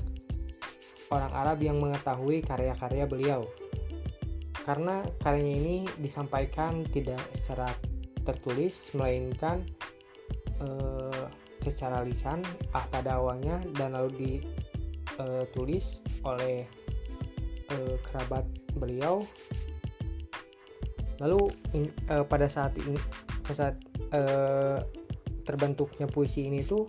orang 1.14 1.32
Arab 1.34 1.58
yang 1.62 1.78
mengetahui 1.80 2.44
karya-karya 2.44 3.06
beliau 3.08 3.46
karena 4.68 5.00
karyanya 5.24 5.56
ini 5.64 5.76
disampaikan 6.04 6.84
tidak 6.92 7.24
secara 7.40 7.72
tertulis 8.28 8.92
melainkan 8.92 9.64
uh, 10.60 11.32
secara 11.64 12.04
lisan 12.04 12.44
ah 12.76 12.84
pada 12.92 13.16
awalnya 13.16 13.64
dan 13.80 13.96
lalu 13.96 14.44
ditulis 15.16 16.04
oleh 16.28 16.68
uh, 17.72 17.96
kerabat 18.12 18.44
beliau. 18.76 19.24
Lalu 21.24 21.48
in, 21.72 21.88
uh, 22.12 22.28
pada 22.28 22.52
saat 22.52 22.76
ini 22.76 23.00
pada 23.48 23.56
saat 23.56 23.76
terbentuknya 25.44 26.08
puisi 26.08 26.48
ini 26.48 26.64
tuh 26.64 26.88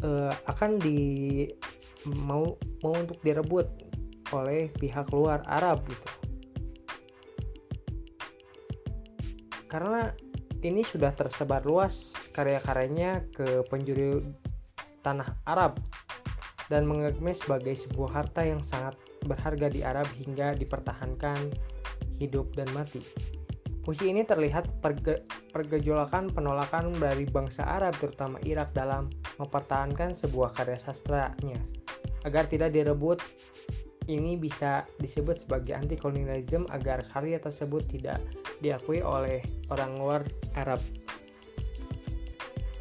uh, 0.00 0.32
akan 0.48 0.80
di 0.80 1.44
mau 2.24 2.56
mau 2.80 2.94
untuk 2.96 3.20
direbut 3.20 3.68
oleh 4.32 4.72
pihak 4.80 5.12
luar 5.12 5.44
Arab 5.44 5.84
gitu 5.84 6.15
karena 9.66 10.14
ini 10.64 10.82
sudah 10.82 11.12
tersebar 11.14 11.62
luas 11.66 12.14
karya-karyanya 12.32 13.26
ke 13.34 13.62
penjuru 13.70 14.24
tanah 15.04 15.38
Arab 15.46 15.78
dan 16.66 16.82
menganggapnya 16.86 17.34
sebagai 17.38 17.74
sebuah 17.78 18.10
harta 18.10 18.42
yang 18.42 18.62
sangat 18.66 18.98
berharga 19.26 19.70
di 19.70 19.86
Arab 19.86 20.06
hingga 20.18 20.58
dipertahankan 20.58 21.54
hidup 22.18 22.50
dan 22.58 22.66
mati. 22.74 23.02
Puisi 23.86 24.10
ini 24.10 24.26
terlihat 24.26 24.82
perge 24.82 25.22
pergejolakan 25.54 26.34
penolakan 26.34 26.90
dari 26.98 27.22
bangsa 27.22 27.62
Arab 27.62 27.94
terutama 28.02 28.42
Irak 28.42 28.74
dalam 28.74 29.06
mempertahankan 29.38 30.18
sebuah 30.18 30.58
karya 30.58 30.74
sastranya 30.82 31.62
agar 32.26 32.50
tidak 32.50 32.74
direbut 32.74 33.22
ini 34.06 34.38
bisa 34.38 34.86
disebut 35.02 35.42
sebagai 35.46 35.74
anti 35.74 35.98
kolonialisme 35.98 36.66
agar 36.70 37.02
karya 37.10 37.42
tersebut 37.42 37.82
tidak 37.90 38.22
diakui 38.62 39.02
oleh 39.02 39.42
orang 39.70 39.92
luar 39.98 40.22
Arab. 40.54 40.78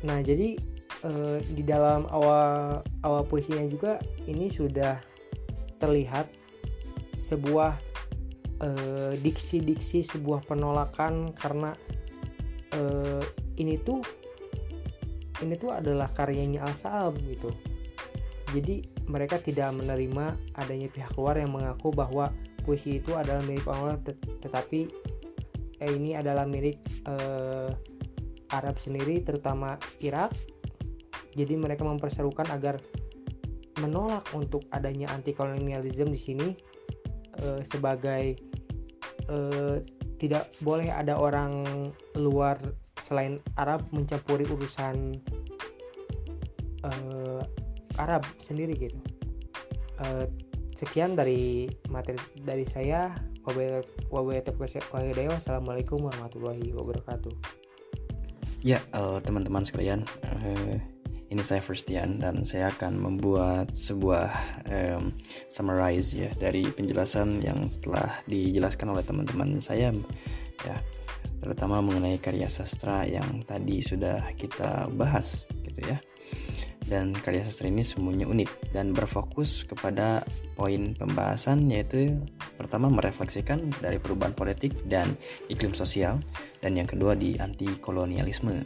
Nah, 0.05 0.21
jadi 0.21 0.53
eh, 1.05 1.37
di 1.49 1.63
dalam 1.65 2.05
awal 2.13 2.81
awal 3.01 3.21
puisinya 3.25 3.65
juga 3.65 3.97
ini 4.29 4.53
sudah 4.53 5.01
terlihat 5.81 6.29
sebuah 7.17 7.73
eh, 8.61 9.13
diksi-diksi 9.17 10.05
sebuah 10.05 10.45
penolakan 10.45 11.33
karena 11.33 11.73
eh, 12.69 13.23
ini 13.57 13.81
tuh 13.81 14.05
ini 15.43 15.57
tuh 15.59 15.73
adalah 15.73 16.07
karyanya 16.13 16.63
Al-Saab 16.63 17.19
gitu. 17.27 17.51
Jadi 18.55 18.94
mereka 19.05 19.37
tidak 19.37 19.73
menerima 19.75 20.33
adanya 20.57 20.89
pihak 20.89 21.13
luar 21.17 21.37
yang 21.37 21.53
mengaku 21.53 21.93
bahwa 21.93 22.33
puisi 22.65 22.97
itu 22.97 23.13
adalah 23.13 23.45
milik 23.45 23.65
orang 23.69 24.01
tet 24.01 24.17
tetapi 24.41 24.89
eh, 25.81 25.91
ini 25.93 26.17
adalah 26.17 26.49
milik 26.49 26.81
eh, 27.05 27.69
Arab 28.53 28.77
sendiri 28.77 29.25
terutama 29.25 29.77
Irak. 30.01 30.33
Jadi 31.35 31.53
mereka 31.59 31.83
memperserukan 31.83 32.47
agar 32.47 32.79
menolak 33.83 34.23
untuk 34.31 34.63
adanya 34.71 35.11
anti 35.11 35.35
kolonialisme 35.35 36.09
di 36.09 36.21
sini 36.21 36.47
eh, 37.43 37.61
sebagai 37.67 38.39
eh, 39.27 39.77
tidak 40.15 40.47
boleh 40.63 40.87
ada 40.89 41.19
orang 41.19 41.91
luar 42.15 42.55
selain 43.03 43.43
Arab 43.59 43.83
mencampuri 43.91 44.47
urusan 44.47 45.19
uh, 46.85 47.24
Arab 47.97 48.25
sendiri 48.41 48.75
gitu. 48.75 48.97
Uh, 49.99 50.27
sekian 50.75 51.15
dari 51.15 51.69
materi 51.87 52.19
dari 52.43 52.65
saya. 52.67 53.15
Wassalamualaikum 53.45 56.01
warahmatullahi 56.01 56.73
wabarakatuh. 56.73 57.29
Ya, 58.65 58.81
uh, 58.97 59.21
teman-teman 59.21 59.61
sekalian, 59.61 60.01
uh, 60.25 60.81
ini 61.29 61.41
saya 61.41 61.61
Firstian 61.61 62.21
dan 62.21 62.45
saya 62.45 62.69
akan 62.73 63.01
membuat 63.01 63.73
sebuah 63.73 64.29
um, 64.71 65.13
summarize 65.49 66.13
ya 66.13 66.29
dari 66.37 66.65
penjelasan 66.69 67.41
yang 67.41 67.65
telah 67.81 68.21
dijelaskan 68.29 68.93
oleh 68.93 69.03
teman-teman 69.03 69.57
saya 69.59 69.89
ya 70.63 70.77
terutama 71.41 71.81
mengenai 71.81 72.21
karya 72.21 72.49
sastra 72.49 73.05
yang 73.05 73.41
tadi 73.43 73.81
sudah 73.81 74.33
kita 74.37 74.89
bahas 74.93 75.49
gitu 75.65 75.85
ya 75.85 75.97
dan 76.85 77.11
karya 77.13 77.41
sastra 77.41 77.65
ini 77.69 77.81
semuanya 77.81 78.29
unik 78.29 78.73
dan 78.73 78.93
berfokus 78.93 79.65
kepada 79.65 80.21
poin 80.53 80.93
pembahasan 80.93 81.65
yaitu 81.69 82.17
pertama 82.55 82.87
merefleksikan 82.87 83.73
dari 83.81 83.97
perubahan 83.97 84.37
politik 84.37 84.73
dan 84.85 85.17
iklim 85.49 85.73
sosial 85.73 86.21
dan 86.61 86.77
yang 86.77 86.85
kedua 86.85 87.17
di 87.17 87.37
anti 87.41 87.67
kolonialisme 87.81 88.61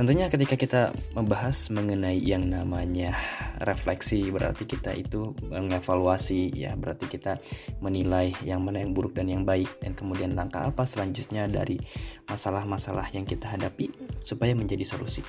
Tentunya 0.00 0.32
ketika 0.32 0.56
kita 0.56 0.82
membahas 1.12 1.68
mengenai 1.68 2.16
yang 2.24 2.48
namanya 2.48 3.12
refleksi 3.60 4.32
berarti 4.32 4.64
kita 4.64 4.96
itu 4.96 5.36
mengevaluasi 5.44 6.56
ya 6.56 6.72
berarti 6.72 7.04
kita 7.04 7.36
menilai 7.84 8.32
yang 8.40 8.64
mana 8.64 8.80
yang 8.80 8.96
buruk 8.96 9.12
dan 9.12 9.28
yang 9.28 9.44
baik 9.44 9.68
dan 9.84 9.92
kemudian 9.92 10.32
langkah 10.32 10.64
apa 10.64 10.88
selanjutnya 10.88 11.50
dari 11.52 11.76
masalah-masalah 12.30 13.12
yang 13.12 13.28
kita 13.28 13.52
hadapi 13.52 13.92
supaya 14.24 14.56
menjadi 14.56 14.88
solusi. 14.88 15.20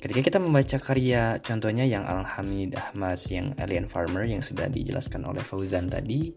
Ketika 0.00 0.20
kita 0.24 0.38
membaca 0.40 0.80
karya 0.80 1.36
contohnya 1.44 1.84
yang 1.84 2.08
Al-Hamid 2.08 2.72
Ahmad 2.72 3.20
yang 3.28 3.52
Alien 3.60 3.84
Farmer 3.84 4.24
yang 4.24 4.40
sudah 4.40 4.64
dijelaskan 4.72 5.28
oleh 5.28 5.44
Fauzan 5.44 5.92
tadi, 5.92 6.32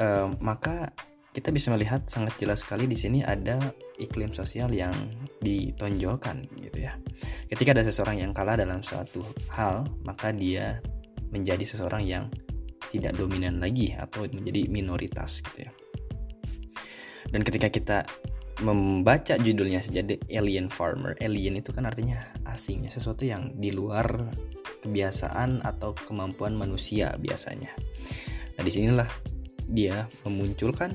uh, 0.00 0.32
maka 0.40 0.88
kita 1.36 1.52
bisa 1.52 1.68
melihat 1.68 2.08
sangat 2.08 2.40
jelas 2.40 2.64
sekali 2.64 2.88
di 2.88 2.96
sini 2.96 3.20
ada 3.20 3.60
iklim 4.00 4.32
sosial 4.32 4.72
yang 4.72 4.96
ditonjolkan 5.44 6.48
gitu 6.56 6.88
ya. 6.88 6.96
Ketika 7.52 7.76
ada 7.76 7.84
seseorang 7.84 8.24
yang 8.24 8.32
kalah 8.32 8.56
dalam 8.56 8.80
suatu 8.80 9.20
hal, 9.52 9.84
maka 10.08 10.32
dia 10.32 10.80
menjadi 11.28 11.68
seseorang 11.68 12.00
yang 12.00 12.32
tidak 12.88 13.12
dominan 13.20 13.60
lagi 13.60 13.92
atau 13.92 14.24
menjadi 14.24 14.72
minoritas 14.72 15.44
gitu 15.44 15.68
ya. 15.68 15.72
Dan 17.28 17.44
ketika 17.44 17.68
kita 17.68 17.98
membaca 18.64 19.36
judulnya 19.36 19.84
saja 19.84 20.00
The 20.00 20.16
Alien 20.32 20.72
Farmer, 20.72 21.12
alien 21.20 21.60
itu 21.60 21.76
kan 21.76 21.84
artinya 21.84 22.16
asing, 22.48 22.88
ya, 22.88 22.90
sesuatu 22.92 23.28
yang 23.28 23.52
di 23.60 23.68
luar 23.68 24.32
kebiasaan 24.80 25.60
atau 25.60 25.92
kemampuan 25.92 26.56
manusia 26.56 27.12
biasanya. 27.20 27.68
Nah 28.56 28.62
di 28.64 28.72
sinilah 28.72 29.08
dia 29.68 30.08
memunculkan 30.24 30.94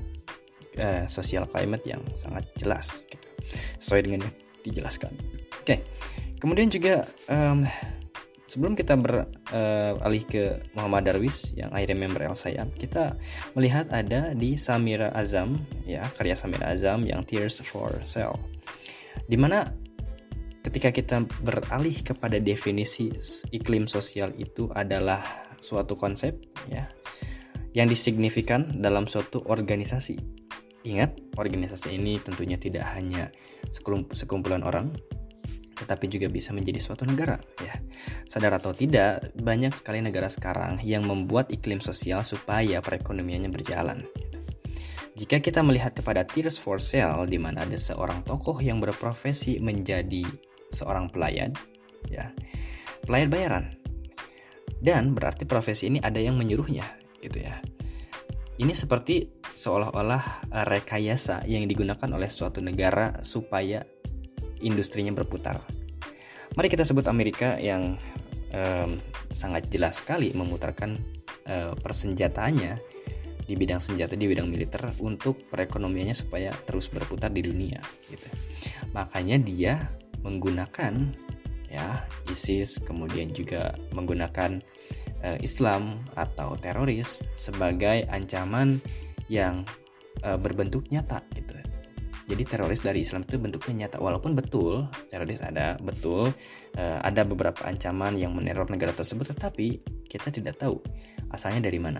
uh, 0.79 1.05
social 1.05 1.45
climate 1.45 1.83
yang 1.85 2.01
sangat 2.17 2.47
jelas 2.57 3.03
gitu. 3.05 3.27
sesuai 3.77 4.01
dengan 4.09 4.19
yang 4.25 4.33
dijelaskan. 4.65 5.13
Oke, 5.61 5.85
kemudian 6.41 6.71
juga 6.73 7.05
um, 7.29 7.61
sebelum 8.51 8.75
kita 8.75 8.99
beralih 8.99 10.23
uh, 10.27 10.27
ke 10.27 10.59
Muhammad 10.75 11.07
Darwis 11.07 11.55
yang 11.55 11.71
I 11.71 11.87
Remember 11.87 12.19
El 12.19 12.35
Sayap, 12.35 12.75
kita 12.75 13.15
melihat 13.55 13.87
ada 13.95 14.35
di 14.35 14.59
Samira 14.59 15.07
Azam 15.15 15.55
ya 15.87 16.03
karya 16.19 16.35
Samira 16.35 16.67
Azam 16.75 17.07
yang 17.07 17.23
Tears 17.23 17.63
for 17.63 17.95
Sale, 18.03 18.35
di 19.31 19.39
mana 19.39 19.71
ketika 20.67 20.91
kita 20.91 21.23
beralih 21.39 21.95
kepada 22.03 22.43
definisi 22.43 23.07
iklim 23.55 23.87
sosial 23.87 24.35
itu 24.35 24.67
adalah 24.75 25.23
suatu 25.63 25.95
konsep 25.95 26.35
ya 26.67 26.91
yang 27.71 27.87
disignifikan 27.87 28.83
dalam 28.83 29.07
suatu 29.07 29.47
organisasi. 29.47 30.19
Ingat, 30.81 31.37
organisasi 31.37 31.93
ini 31.93 32.17
tentunya 32.17 32.57
tidak 32.57 32.89
hanya 32.97 33.29
sekumpulan 34.11 34.65
orang, 34.65 34.89
tetapi 35.81 36.05
juga 36.05 36.29
bisa 36.29 36.53
menjadi 36.53 36.77
suatu 36.77 37.03
negara 37.09 37.41
ya. 37.57 37.81
Sadar 38.29 38.61
atau 38.61 38.71
tidak, 38.71 39.33
banyak 39.33 39.73
sekali 39.73 39.99
negara 39.99 40.29
sekarang 40.29 40.77
yang 40.85 41.03
membuat 41.09 41.49
iklim 41.49 41.81
sosial 41.81 42.21
supaya 42.21 42.79
perekonomiannya 42.79 43.49
berjalan. 43.49 44.05
Gitu. 44.13 44.37
Jika 45.11 45.43
kita 45.43 45.59
melihat 45.65 45.91
kepada 45.91 46.23
Tears 46.23 46.55
for 46.55 46.79
Sale 46.79 47.27
di 47.27 47.35
mana 47.35 47.67
ada 47.67 47.75
seorang 47.75 48.23
tokoh 48.23 48.57
yang 48.63 48.79
berprofesi 48.79 49.59
menjadi 49.59 50.23
seorang 50.71 51.11
pelayan, 51.11 51.51
ya, 52.07 52.31
pelayan 53.03 53.27
bayaran. 53.27 53.65
Dan 54.81 55.13
berarti 55.13 55.45
profesi 55.45 55.93
ini 55.93 55.99
ada 56.01 56.17
yang 56.17 56.39
menyuruhnya, 56.39 56.87
gitu 57.21 57.43
ya. 57.43 57.61
Ini 58.57 58.73
seperti 58.73 59.29
seolah-olah 59.51 60.47
eh, 60.49 60.65
rekayasa 60.65 61.45
yang 61.45 61.67
digunakan 61.67 62.09
oleh 62.13 62.29
suatu 62.31 62.63
negara 62.63 63.21
supaya 63.21 63.83
industrinya 64.61 65.13
berputar. 65.13 65.61
Mari 66.55 66.67
kita 66.67 66.83
sebut 66.83 67.07
Amerika 67.07 67.55
yang 67.61 67.95
um, 68.51 68.99
sangat 69.31 69.71
jelas 69.71 70.03
sekali 70.03 70.35
memutarkan 70.35 70.99
uh, 71.47 71.73
persenjataannya 71.79 72.75
di 73.47 73.53
bidang 73.59 73.81
senjata 73.83 74.15
di 74.15 74.27
bidang 74.29 74.47
militer 74.47 74.95
untuk 75.03 75.47
perekonomiannya 75.51 76.15
supaya 76.15 76.51
terus 76.67 76.87
berputar 76.87 77.31
di 77.31 77.43
dunia 77.43 77.79
gitu. 78.07 78.27
Makanya 78.95 79.39
dia 79.41 79.73
menggunakan 80.21 81.11
ya 81.71 82.03
ISIS 82.27 82.83
kemudian 82.83 83.31
juga 83.31 83.75
menggunakan 83.95 84.59
uh, 85.23 85.37
Islam 85.39 86.03
atau 86.19 86.59
teroris 86.59 87.23
sebagai 87.39 88.05
ancaman 88.11 88.83
yang 89.31 89.63
uh, 90.27 90.35
berbentuk 90.35 90.87
nyata 90.91 91.23
gitu. 91.35 91.55
Jadi 92.31 92.43
teroris 92.47 92.79
dari 92.79 93.03
Islam 93.03 93.27
itu 93.27 93.35
bentuknya 93.35 93.85
nyata 93.85 93.99
walaupun 93.99 94.31
betul 94.31 94.87
teroris 95.11 95.43
ada 95.43 95.75
betul 95.83 96.31
uh, 96.79 96.99
ada 97.03 97.27
beberapa 97.27 97.67
ancaman 97.67 98.15
yang 98.15 98.31
meneror 98.31 98.71
negara 98.71 98.95
tersebut 98.95 99.35
tetapi 99.35 99.83
kita 100.07 100.31
tidak 100.31 100.55
tahu 100.55 100.79
asalnya 101.35 101.67
dari 101.67 101.75
mana. 101.83 101.99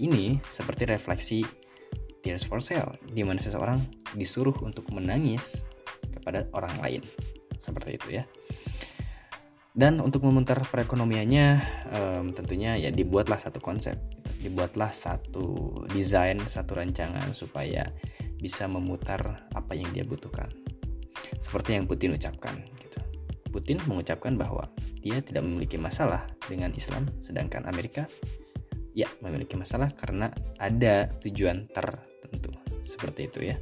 Ini 0.00 0.40
seperti 0.48 0.88
refleksi 0.88 1.44
Tears 2.24 2.48
for 2.48 2.64
Sale 2.64 2.96
di 3.04 3.20
mana 3.20 3.36
seseorang 3.36 3.80
disuruh 4.16 4.56
untuk 4.64 4.88
menangis 4.96 5.68
kepada 6.08 6.48
orang 6.56 6.72
lain 6.80 7.04
seperti 7.60 8.00
itu 8.00 8.08
ya 8.16 8.24
dan 9.70 10.02
untuk 10.02 10.26
memutar 10.26 10.58
perekonomiannya 10.66 11.46
um, 11.94 12.24
tentunya 12.34 12.74
ya 12.74 12.90
dibuatlah 12.90 13.38
satu 13.38 13.62
konsep 13.62 13.94
gitu. 14.10 14.50
dibuatlah 14.50 14.90
satu 14.90 15.86
desain 15.94 16.42
satu 16.42 16.74
rancangan 16.74 17.30
supaya 17.30 17.86
bisa 18.40 18.66
memutar 18.66 19.46
apa 19.52 19.72
yang 19.76 19.92
dia 19.92 20.02
butuhkan 20.02 20.48
seperti 21.38 21.76
yang 21.76 21.84
Putin 21.86 22.16
ucapkan 22.16 22.56
gitu. 22.80 22.98
Putin 23.52 23.78
mengucapkan 23.86 24.34
bahwa 24.34 24.66
dia 25.00 25.20
tidak 25.20 25.44
memiliki 25.44 25.76
masalah 25.76 26.26
dengan 26.48 26.72
Islam 26.74 27.06
sedangkan 27.20 27.68
Amerika 27.68 28.08
ya 28.96 29.06
memiliki 29.22 29.54
masalah 29.54 29.92
karena 29.94 30.32
ada 30.58 31.06
tujuan 31.22 31.70
tertentu 31.70 32.50
seperti 32.82 33.30
itu 33.30 33.40
ya 33.54 33.56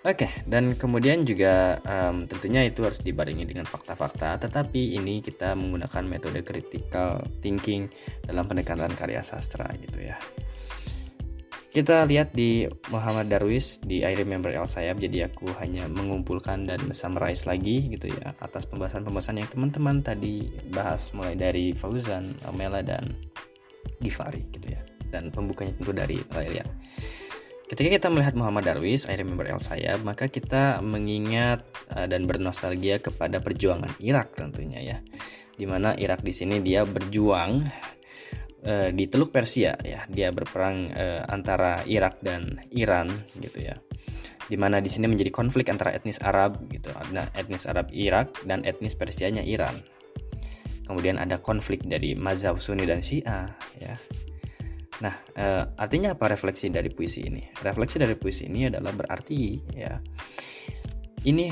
Oke, 0.00 0.32
dan 0.48 0.72
kemudian 0.80 1.28
juga 1.28 1.76
um, 1.84 2.24
tentunya 2.24 2.64
itu 2.64 2.80
harus 2.80 3.04
dibarengi 3.04 3.44
dengan 3.44 3.68
fakta-fakta, 3.68 4.40
tetapi 4.40 4.96
ini 4.96 5.20
kita 5.20 5.52
menggunakan 5.52 6.08
metode 6.08 6.40
critical 6.40 7.20
thinking 7.44 7.84
dalam 8.24 8.48
pendekatan 8.48 8.96
karya 8.96 9.20
sastra 9.20 9.68
gitu 9.76 10.00
ya. 10.00 10.16
Kita 11.70 12.02
lihat 12.02 12.34
di 12.34 12.66
Muhammad 12.90 13.30
Darwis 13.30 13.78
di 13.78 14.02
I 14.02 14.18
Remember 14.18 14.50
El 14.50 14.66
Sayab, 14.66 14.98
jadi 14.98 15.30
aku 15.30 15.54
hanya 15.62 15.86
mengumpulkan 15.86 16.66
dan 16.66 16.90
summarize 16.90 17.46
lagi 17.46 17.86
gitu 17.94 18.10
ya 18.10 18.34
atas 18.42 18.66
pembahasan-pembahasan 18.66 19.38
yang 19.38 19.46
teman-teman 19.46 20.02
tadi 20.02 20.50
bahas 20.74 21.14
mulai 21.14 21.38
dari 21.38 21.70
Fauzan, 21.70 22.26
Amela 22.50 22.82
dan 22.82 23.14
Gifari 24.02 24.50
gitu 24.50 24.74
ya. 24.74 24.82
Dan 25.14 25.30
pembukanya 25.30 25.70
tentu 25.78 25.94
dari 25.94 26.18
Laila. 26.34 26.66
Ketika 27.70 27.86
kita 27.86 28.10
melihat 28.10 28.34
Muhammad 28.34 28.66
Darwis, 28.66 29.06
I 29.06 29.14
Remember 29.14 29.46
El 29.46 29.62
Sayab, 29.62 30.02
maka 30.02 30.26
kita 30.26 30.82
mengingat 30.82 31.62
uh, 31.94 32.10
dan 32.10 32.26
bernostalgia 32.26 32.98
kepada 32.98 33.38
perjuangan 33.38 33.94
Irak 34.02 34.34
tentunya 34.34 34.82
ya. 34.82 34.98
Di 35.54 35.70
mana 35.70 35.94
Irak 35.94 36.26
di 36.26 36.34
sini 36.34 36.58
dia 36.66 36.82
berjuang 36.82 37.62
uh, 38.64 38.88
di 38.92 39.04
Teluk 39.06 39.30
Persia 39.30 39.76
ya, 39.80 40.04
dia 40.10 40.30
berperang 40.30 40.92
uh, 40.92 41.22
antara 41.28 41.84
Irak 41.86 42.20
dan 42.24 42.60
Iran 42.72 43.10
gitu 43.38 43.60
ya. 43.60 43.76
Di 44.50 44.58
mana 44.58 44.82
di 44.82 44.90
sini 44.90 45.06
menjadi 45.06 45.30
konflik 45.30 45.70
antara 45.70 45.94
etnis 45.94 46.18
Arab 46.18 46.58
gitu, 46.74 46.90
ada 46.90 47.30
etnis 47.38 47.70
Arab 47.70 47.94
Irak 47.94 48.34
dan 48.42 48.66
etnis 48.66 48.98
Persianya 48.98 49.46
Iran. 49.46 49.78
Kemudian 50.90 51.22
ada 51.22 51.38
konflik 51.38 51.86
dari 51.86 52.18
mazhab 52.18 52.58
Sunni 52.58 52.82
dan 52.82 52.98
Syiah 52.98 53.46
ya 53.78 53.94
Nah, 55.00 55.14
e, 55.32 55.44
artinya 55.80 56.12
apa 56.12 56.28
refleksi 56.28 56.68
dari 56.68 56.92
puisi 56.92 57.24
ini? 57.24 57.40
Refleksi 57.64 57.96
dari 57.96 58.14
puisi 58.16 58.46
ini 58.46 58.68
adalah 58.68 58.92
berarti 58.92 59.40
ya 59.72 59.96
ini 61.24 61.48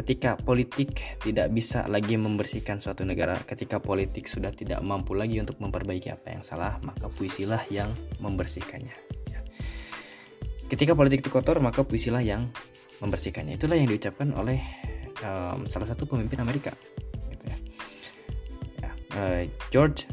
ketika 0.00 0.40
politik 0.40 1.20
tidak 1.20 1.52
bisa 1.52 1.84
lagi 1.84 2.16
membersihkan 2.16 2.80
suatu 2.80 3.04
negara, 3.04 3.36
ketika 3.44 3.76
politik 3.84 4.24
sudah 4.24 4.48
tidak 4.48 4.80
mampu 4.80 5.12
lagi 5.12 5.36
untuk 5.36 5.60
memperbaiki 5.60 6.08
apa 6.08 6.40
yang 6.40 6.40
salah, 6.40 6.80
maka 6.80 7.12
puisilah 7.12 7.60
yang 7.68 7.92
membersihkannya. 8.16 8.96
Ya. 9.28 9.40
Ketika 10.72 10.96
politik 10.96 11.20
itu 11.20 11.28
kotor, 11.28 11.60
maka 11.60 11.84
puisilah 11.84 12.24
yang 12.24 12.48
membersihkannya. 13.04 13.60
Itulah 13.60 13.76
yang 13.76 13.92
diucapkan 13.92 14.32
oleh 14.32 14.64
um, 15.20 15.68
salah 15.68 15.84
satu 15.84 16.08
pemimpin 16.08 16.40
Amerika. 16.40 16.72
Gitu 17.28 17.44
ya. 17.44 17.56
Ya, 18.80 18.90
uh, 19.20 19.42
George 19.68 20.08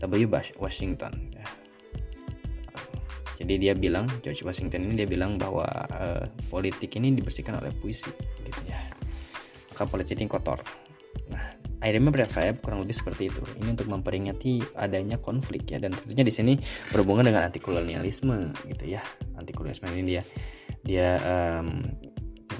W. 0.00 0.24
Washington. 0.56 1.29
Jadi 3.40 3.56
dia 3.56 3.72
bilang 3.72 4.04
George 4.20 4.44
Washington 4.44 4.84
ini 4.84 5.00
dia 5.00 5.08
bilang 5.08 5.40
bahwa 5.40 5.64
uh, 5.96 6.28
politik 6.52 6.92
ini 7.00 7.16
dibersihkan 7.16 7.56
oleh 7.56 7.72
puisi, 7.72 8.12
gitu 8.44 8.62
ya. 8.68 8.76
Maka 9.72 9.88
politik 9.88 10.20
ini 10.20 10.28
kotor. 10.28 10.60
Nah, 11.32 11.56
I 11.80 11.88
remember 11.96 12.20
saya 12.28 12.52
kurang 12.52 12.84
lebih 12.84 12.92
seperti 12.92 13.32
itu. 13.32 13.40
Ini 13.64 13.72
untuk 13.72 13.88
memperingati 13.88 14.76
adanya 14.76 15.16
konflik 15.16 15.72
ya 15.72 15.80
dan 15.80 15.96
tentunya 15.96 16.28
di 16.28 16.34
sini 16.34 16.52
berhubungan 16.92 17.32
dengan 17.32 17.48
anti 17.48 17.56
kolonialisme 17.56 18.52
gitu 18.68 18.84
ya. 18.84 19.00
Anti 19.40 19.56
kolonialisme 19.56 19.88
ini 19.96 20.02
dia 20.04 20.22
dia 20.84 21.08
um, 21.24 21.80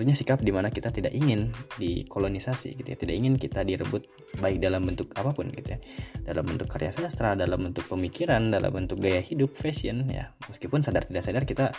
tentunya 0.00 0.16
sikap 0.16 0.40
di 0.40 0.48
mana 0.48 0.72
kita 0.72 0.88
tidak 0.88 1.12
ingin 1.12 1.52
dikolonisasi 1.76 2.72
gitu 2.72 2.88
ya. 2.88 2.96
Tidak 2.96 3.12
ingin 3.12 3.36
kita 3.36 3.60
direbut 3.68 4.08
baik 4.40 4.56
dalam 4.56 4.88
bentuk 4.88 5.12
apa 5.12 5.36
pun 5.36 5.52
gitu 5.52 5.76
ya. 5.76 5.78
Dalam 6.24 6.48
bentuk 6.48 6.72
karya 6.72 6.88
sastra 6.88 7.36
dalam 7.36 7.68
bentuk 7.68 7.84
pemikiran 7.84 8.48
dalam 8.48 8.72
bentuk 8.72 8.96
gaya 8.96 9.20
hidup 9.20 9.52
fashion 9.52 10.08
ya. 10.08 10.32
Meskipun 10.48 10.80
sadar 10.80 11.04
tidak 11.04 11.20
sadar 11.20 11.44
kita 11.44 11.76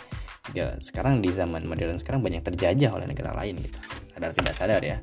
ya 0.54 0.78
sekarang 0.78 1.18
di 1.18 1.34
zaman 1.34 1.66
modern 1.66 1.98
sekarang 1.98 2.22
banyak 2.22 2.46
terjajah 2.46 2.94
oleh 2.94 3.10
negara 3.10 3.34
lain 3.34 3.58
gitu. 3.58 3.82
Sadar 4.14 4.30
tidak 4.30 4.54
sadar 4.54 4.82
ya. 4.86 5.02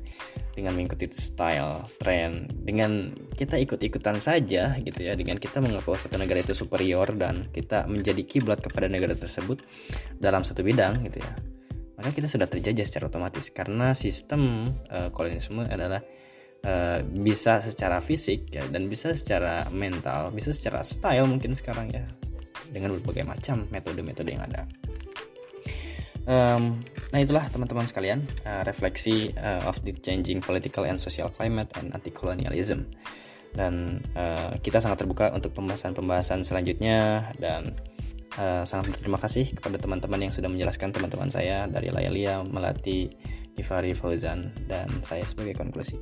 Dengan 0.56 0.72
mengikuti 0.80 1.04
style 1.12 1.84
tren 2.00 2.48
dengan 2.64 3.12
kita 3.36 3.60
ikut-ikutan 3.60 4.16
saja 4.16 4.80
gitu 4.80 5.00
ya. 5.04 5.12
Dengan 5.12 5.36
kita 5.36 5.60
mengaku 5.60 5.92
satu 5.92 6.16
negara 6.16 6.40
itu 6.40 6.56
superior 6.56 7.12
dan 7.20 7.52
kita 7.52 7.84
menjadi 7.84 8.24
kiblat 8.24 8.64
kepada 8.64 8.88
negara 8.88 9.12
tersebut 9.12 9.60
dalam 10.16 10.40
satu 10.40 10.64
bidang 10.64 10.96
gitu 11.04 11.20
ya 11.20 11.49
maka 12.00 12.16
kita 12.16 12.32
sudah 12.32 12.48
terjajah 12.48 12.88
secara 12.88 13.12
otomatis 13.12 13.52
karena 13.52 13.92
sistem 13.92 14.72
uh, 14.88 15.12
kolonialisme 15.12 15.68
adalah 15.68 16.00
uh, 16.64 17.04
bisa 17.04 17.60
secara 17.60 18.00
fisik 18.00 18.48
ya 18.48 18.64
dan 18.72 18.88
bisa 18.88 19.12
secara 19.12 19.68
mental, 19.68 20.32
bisa 20.32 20.56
secara 20.56 20.80
style 20.80 21.28
mungkin 21.28 21.52
sekarang 21.52 21.92
ya 21.92 22.08
dengan 22.72 22.96
berbagai 22.96 23.28
macam 23.28 23.68
metode-metode 23.68 24.30
yang 24.32 24.42
ada. 24.48 24.64
Um, 26.24 26.80
nah 27.10 27.18
itulah 27.20 27.44
teman-teman 27.52 27.84
sekalian 27.84 28.24
uh, 28.48 28.64
refleksi 28.64 29.36
uh, 29.36 29.68
of 29.68 29.80
the 29.84 29.92
changing 30.00 30.40
political 30.40 30.88
and 30.88 30.96
social 30.96 31.28
climate 31.28 31.68
and 31.76 31.90
anti-colonialism 31.92 32.86
dan 33.50 33.98
uh, 34.14 34.54
kita 34.62 34.78
sangat 34.78 35.02
terbuka 35.02 35.34
untuk 35.34 35.50
pembahasan-pembahasan 35.58 36.46
selanjutnya 36.46 37.30
dan 37.42 37.74
Uh, 38.38 38.62
sangat 38.62 38.94
berterima 38.94 39.18
kasih 39.18 39.50
kepada 39.58 39.74
teman-teman 39.74 40.30
yang 40.30 40.30
sudah 40.30 40.46
menjelaskan 40.46 40.94
teman-teman 40.94 41.34
saya 41.34 41.66
dari 41.66 41.90
Layalia, 41.90 42.46
Melati, 42.46 43.10
Gifari, 43.58 43.90
Fauzan, 43.90 44.54
dan 44.70 44.86
saya 45.02 45.26
sebagai 45.26 45.58
konklusi. 45.58 45.98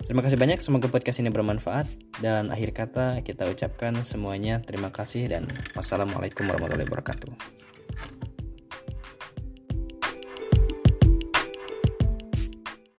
Terima 0.00 0.24
kasih 0.24 0.40
banyak, 0.40 0.64
semoga 0.64 0.88
podcast 0.88 1.20
ini 1.20 1.28
bermanfaat. 1.28 1.84
Dan 2.24 2.48
akhir 2.48 2.72
kata 2.72 3.20
kita 3.20 3.44
ucapkan 3.44 3.92
semuanya 4.08 4.64
terima 4.64 4.88
kasih 4.88 5.28
dan 5.28 5.44
wassalamualaikum 5.76 6.48
warahmatullahi 6.48 6.88
wabarakatuh. 6.88 7.69